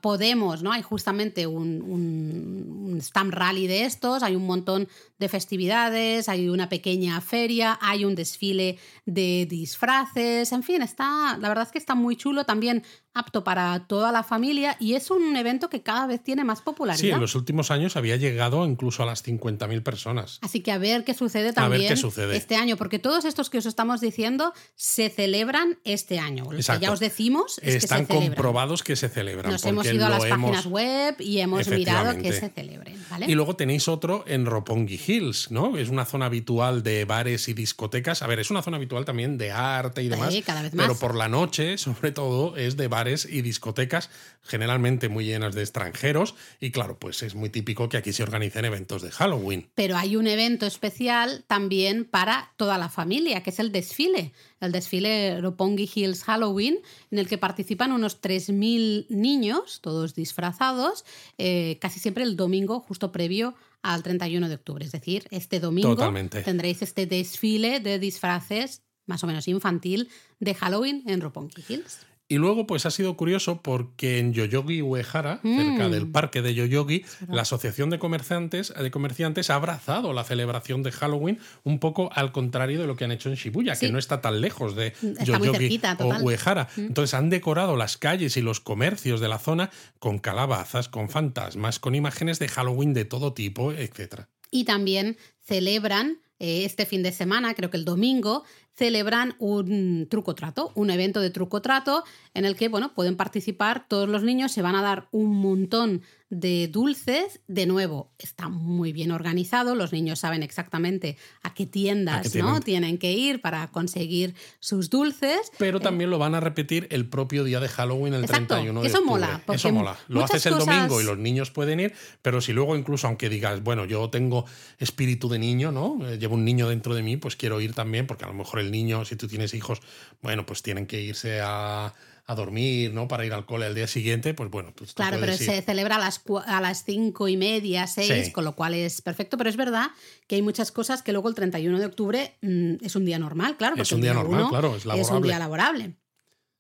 [0.01, 0.73] podemos, ¿no?
[0.73, 4.89] Hay justamente un, un, stamp rally de estos, hay un montón
[5.19, 11.49] de festividades, hay una pequeña feria, hay un desfile de disfraces, en fin, está, la
[11.49, 12.85] verdad es que está muy chulo, también
[13.15, 17.01] apto para toda la familia y es un evento que cada vez tiene más popularidad.
[17.01, 20.39] Sí, en los últimos años había llegado incluso a las 50.000 personas.
[20.43, 21.93] Así que a ver qué sucede también
[22.33, 26.45] este año, porque todos estos que os estamos diciendo se celebran este año.
[26.51, 29.53] Lo que ya os decimos es Están que se comprobados que se celebran.
[29.53, 33.03] Nos hemos ido a las páginas web y hemos mirado que se celebren.
[33.27, 35.77] Y luego tenéis otro en Roppongi Hills, ¿no?
[35.77, 38.23] Es una zona habitual de bares y discotecas.
[38.23, 40.35] A ver, es una zona habitual también de arte y demás.
[40.47, 40.87] cada vez más.
[40.87, 44.11] Pero por la noche, sobre todo, es de bares y discotecas,
[44.43, 46.35] generalmente muy llenas de extranjeros.
[46.61, 49.71] Y claro, pues es muy típico que aquí se organicen eventos de Halloween.
[49.75, 54.33] Pero hay un evento especial también para toda la familia, que es el desfile.
[54.61, 56.79] El desfile Roppongi Hills Halloween,
[57.11, 61.05] en el que participan unos 3.000 niños, todos disfrazados,
[61.39, 64.85] eh, casi siempre el domingo, justo previo al 31 de octubre.
[64.85, 65.97] Es decir, este domingo
[66.45, 72.07] tendréis este desfile de disfraces más o menos infantil de Halloween en Roppongi Hills.
[72.33, 76.13] Y luego, pues ha sido curioso porque en Yoyogi Uehara, cerca del mm.
[76.13, 81.39] parque de Yoyogi, la Asociación de Comerciantes, de Comerciantes ha abrazado la celebración de Halloween
[81.63, 84.41] un poco al contrario de lo que han hecho en Shibuya, que no está tan
[84.41, 84.95] lejos de
[85.27, 86.69] Yoyogi o Uehara.
[86.75, 86.81] Mm.
[86.87, 89.69] Entonces han decorado las calles y los comercios de la zona
[89.99, 94.23] con calabazas, con fantasmas, con imágenes de Halloween de todo tipo, etc.
[94.51, 98.43] Y también celebran eh, este fin de semana, creo que el domingo,
[98.75, 102.05] celebran un truco trato, un evento de truco trato
[102.35, 106.03] en el que bueno, pueden participar todos los niños, se van a dar un montón
[106.33, 107.41] de dulces.
[107.47, 112.61] De nuevo, está muy bien organizado, los niños saben exactamente a qué tiendas ¿no?
[112.61, 115.53] tienen que ir para conseguir sus dulces.
[115.59, 118.89] Pero eh, también lo van a repetir el propio día de Halloween, el 31 de
[118.89, 119.21] eso octubre.
[119.21, 119.99] Mola, eso mola.
[120.09, 121.93] Lo haces el domingo y los niños pueden ir,
[122.23, 124.47] pero si luego incluso, aunque digas, bueno, yo tengo
[124.79, 125.99] espíritu de niño, ¿no?
[126.09, 128.61] Eh, llevo un niño dentro de mí, pues quiero ir también, porque a lo mejor
[128.63, 129.81] el niño, si tú tienes hijos,
[130.23, 131.93] bueno, pues tienen que irse a,
[132.35, 133.09] dormir, ¿no?
[133.09, 134.73] Para ir al cole al día siguiente, pues bueno.
[134.75, 138.57] Pues claro, pero se celebra a las, a las cinco y media, seis, con lo
[138.57, 139.37] cual es perfecto.
[139.37, 139.89] Pero es verdad
[140.27, 143.59] que hay muchas cosas que luego el 31 de octubre mm, es un día normal,
[143.59, 143.77] claro.
[143.77, 145.03] Es un día, normal, claro, es laborable.
[145.03, 145.95] Es un día laborable.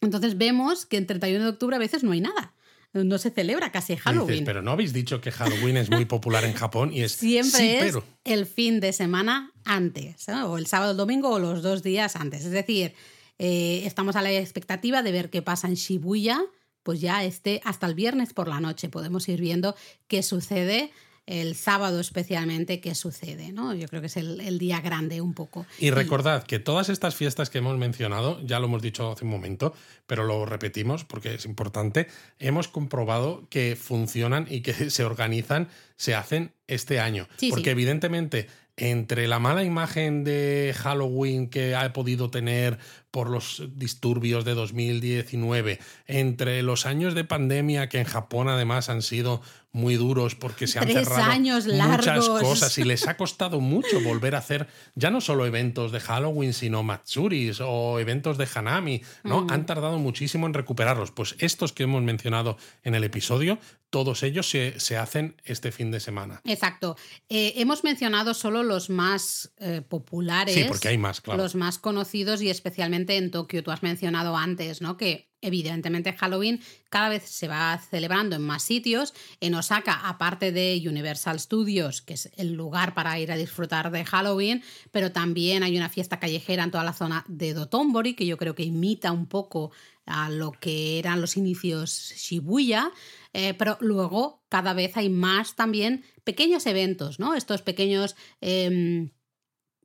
[0.02, 2.52] Entonces vemos que el 31 de octubre a veces no hay nada
[2.92, 4.44] no se celebra casi Halloween.
[4.44, 7.96] pero no habéis dicho que Halloween es muy popular en Japón y es siempre es
[8.24, 12.44] el fin de semana antes, o el sábado, el domingo o los dos días antes.
[12.44, 12.94] Es decir,
[13.38, 16.42] eh, estamos a la expectativa de ver qué pasa en Shibuya,
[16.82, 19.74] pues ya esté hasta el viernes por la noche podemos ir viendo
[20.08, 20.90] qué sucede
[21.26, 23.74] el sábado especialmente qué sucede, ¿no?
[23.74, 25.66] Yo creo que es el, día grande un poco.
[25.78, 29.30] Y recordad que todas estas fiestas que hemos mencionado, ya lo hemos dicho hace un
[29.30, 29.72] momento,
[30.06, 32.08] pero lo repetimos porque es importante,
[32.38, 37.28] hemos comprobado que funcionan y que se organizan, se hacen este año.
[37.50, 42.78] porque evidentemente entre la mala imagen de Halloween que ha podido tener
[43.10, 49.02] por los disturbios de 2019, entre los años de pandemia que en Japón además han
[49.02, 49.42] sido
[49.72, 54.34] muy duros porque se han cerrado años muchas cosas y les ha costado mucho volver
[54.34, 59.46] a hacer ya no solo eventos de Halloween, sino Matsuris o eventos de Hanami, ¿no?
[59.48, 61.10] Han tardado muchísimo en recuperarlos.
[61.10, 63.58] Pues estos que hemos mencionado en el episodio,
[63.88, 66.42] todos ellos se, se hacen este fin de semana.
[66.44, 66.96] Exacto.
[67.28, 70.54] Eh, hemos mencionado solo los más eh, populares.
[70.54, 71.42] Sí, porque hay más, claro.
[71.42, 73.62] Los más conocidos y especialmente en Tokio.
[73.62, 74.96] Tú has mencionado antes, ¿no?
[74.96, 79.12] Que evidentemente Halloween cada vez se va celebrando en más sitios.
[79.40, 84.04] En Osaka, aparte de Universal Studios, que es el lugar para ir a disfrutar de
[84.04, 88.38] Halloween, pero también hay una fiesta callejera en toda la zona de Dotonbori, que yo
[88.38, 89.72] creo que imita un poco
[90.06, 92.90] a lo que eran los inicios Shibuya.
[93.32, 97.34] Eh, pero luego cada vez hay más también pequeños eventos, ¿no?
[97.34, 98.16] Estos pequeños...
[98.40, 99.10] Em,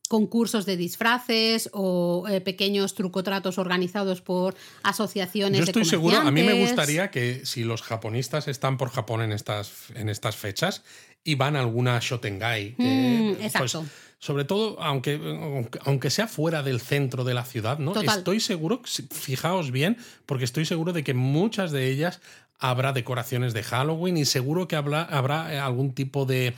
[0.08, 5.60] concursos de disfraces o eh, pequeños trucotratos organizados por asociaciones.
[5.60, 9.32] Yo estoy seguro, a mí me gustaría que si los japonistas están por Japón en
[9.32, 10.84] estas, en estas fechas
[11.24, 13.86] y van a alguna Shotengai, mm, pues, exacto.
[14.20, 15.20] sobre todo, aunque,
[15.82, 18.00] aunque sea fuera del centro de la ciudad, ¿no?
[18.00, 18.82] Estoy seguro,
[19.12, 22.22] fijaos bien, porque estoy seguro de que muchas de ellas
[22.60, 26.54] habrá decoraciones de Halloween y seguro que habrá, habrá algún tipo de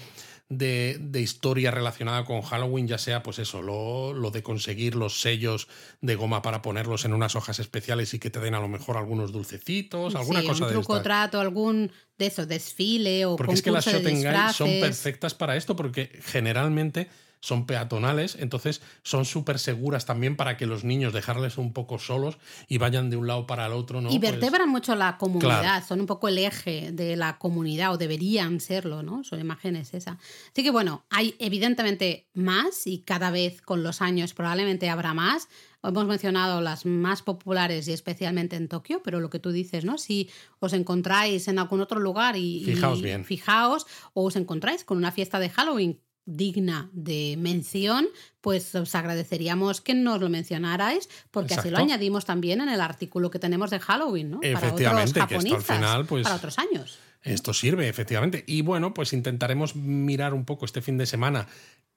[0.50, 5.68] de, historia relacionada con Halloween, ya sea pues eso, lo, lo, de conseguir los sellos
[6.02, 8.98] de goma para ponerlos en unas hojas especiales y que te den a lo mejor
[8.98, 13.62] algunos dulcecitos, alguna cosa un de truco trato, algún de esos desfile o Porque es
[13.62, 17.10] que las guides son perfectas para esto porque generalmente
[17.42, 22.38] son peatonales, entonces son súper seguras también para que los niños dejarles un poco solos
[22.68, 24.02] y vayan de un lado para el otro.
[24.02, 24.12] ¿no?
[24.12, 27.98] Y pues vertebran mucho la comunidad, son un poco el eje de la comunidad o
[27.98, 29.24] deberían serlo, ¿no?
[29.24, 30.18] Son imágenes esa.
[30.52, 35.48] Así que bueno, hay evidentemente más y cada vez con los años probablemente habrá más.
[35.82, 39.98] Hemos mencionado las más populares y especialmente en Tokio, pero lo que tú dices, ¿no?
[39.98, 40.30] Si
[40.60, 43.24] os encontráis en algún otro lugar y, fijaos bien.
[43.24, 48.08] Fijaos o os encontráis con una fiesta de Halloween digna de mención,
[48.42, 53.32] pues os agradeceríamos que nos lo mencionarais, porque así lo añadimos también en el artículo
[53.32, 54.40] que tenemos de Halloween, ¿no?
[54.42, 57.00] Efectivamente, que esto al final, pues, para otros años.
[57.22, 58.44] Esto sirve, efectivamente.
[58.48, 61.48] Y bueno, pues intentaremos mirar un poco este fin de semana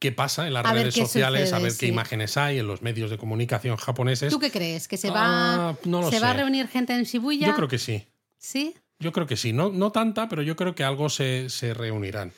[0.01, 3.19] qué pasa en las redes sociales, a ver qué imágenes hay en los medios de
[3.19, 4.33] comunicación japoneses.
[4.33, 4.89] ¿Tú qué crees?
[4.89, 5.77] ¿Que se va, ah,
[6.11, 7.47] ¿se va a reunir gente en Shibuya?
[7.47, 8.05] Yo creo que sí.
[8.37, 8.75] ¿Sí?
[8.99, 9.53] Yo creo que sí.
[9.53, 12.33] No, no tanta, pero yo creo que algo se, se reunirán.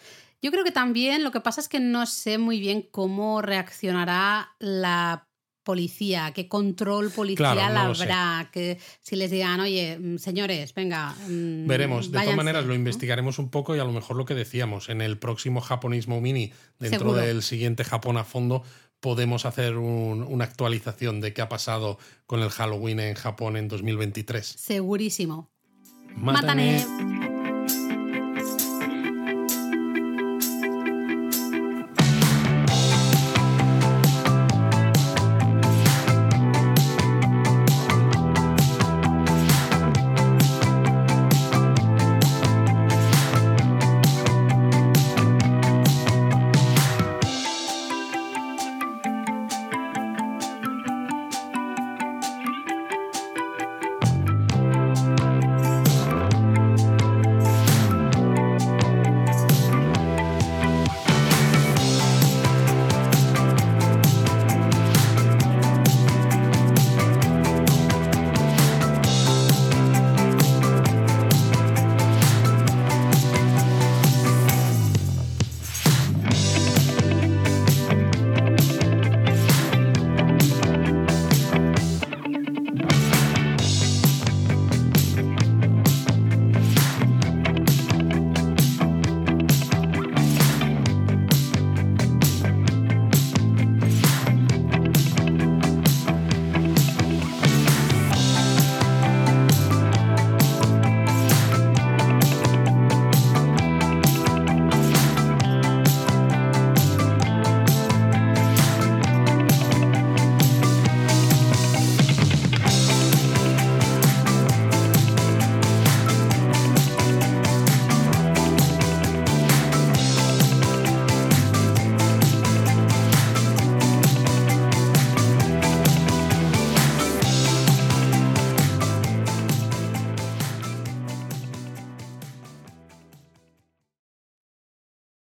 [0.45, 4.55] Yo creo que también lo que pasa es que no sé muy bien cómo reaccionará
[4.59, 5.27] la
[5.63, 11.15] policía, qué control policial habrá, que si les digan, oye, mm, señores, venga.
[11.29, 14.35] Mm, Veremos, de todas maneras lo investigaremos un poco y a lo mejor lo que
[14.35, 18.65] decíamos, en el próximo Japonismo Mini, dentro del siguiente Japón a fondo,
[19.01, 24.45] podemos hacer una actualización de qué ha pasado con el Halloween en Japón en 2023.
[24.47, 25.51] Segurísimo.
[26.17, 27.33] Mátane.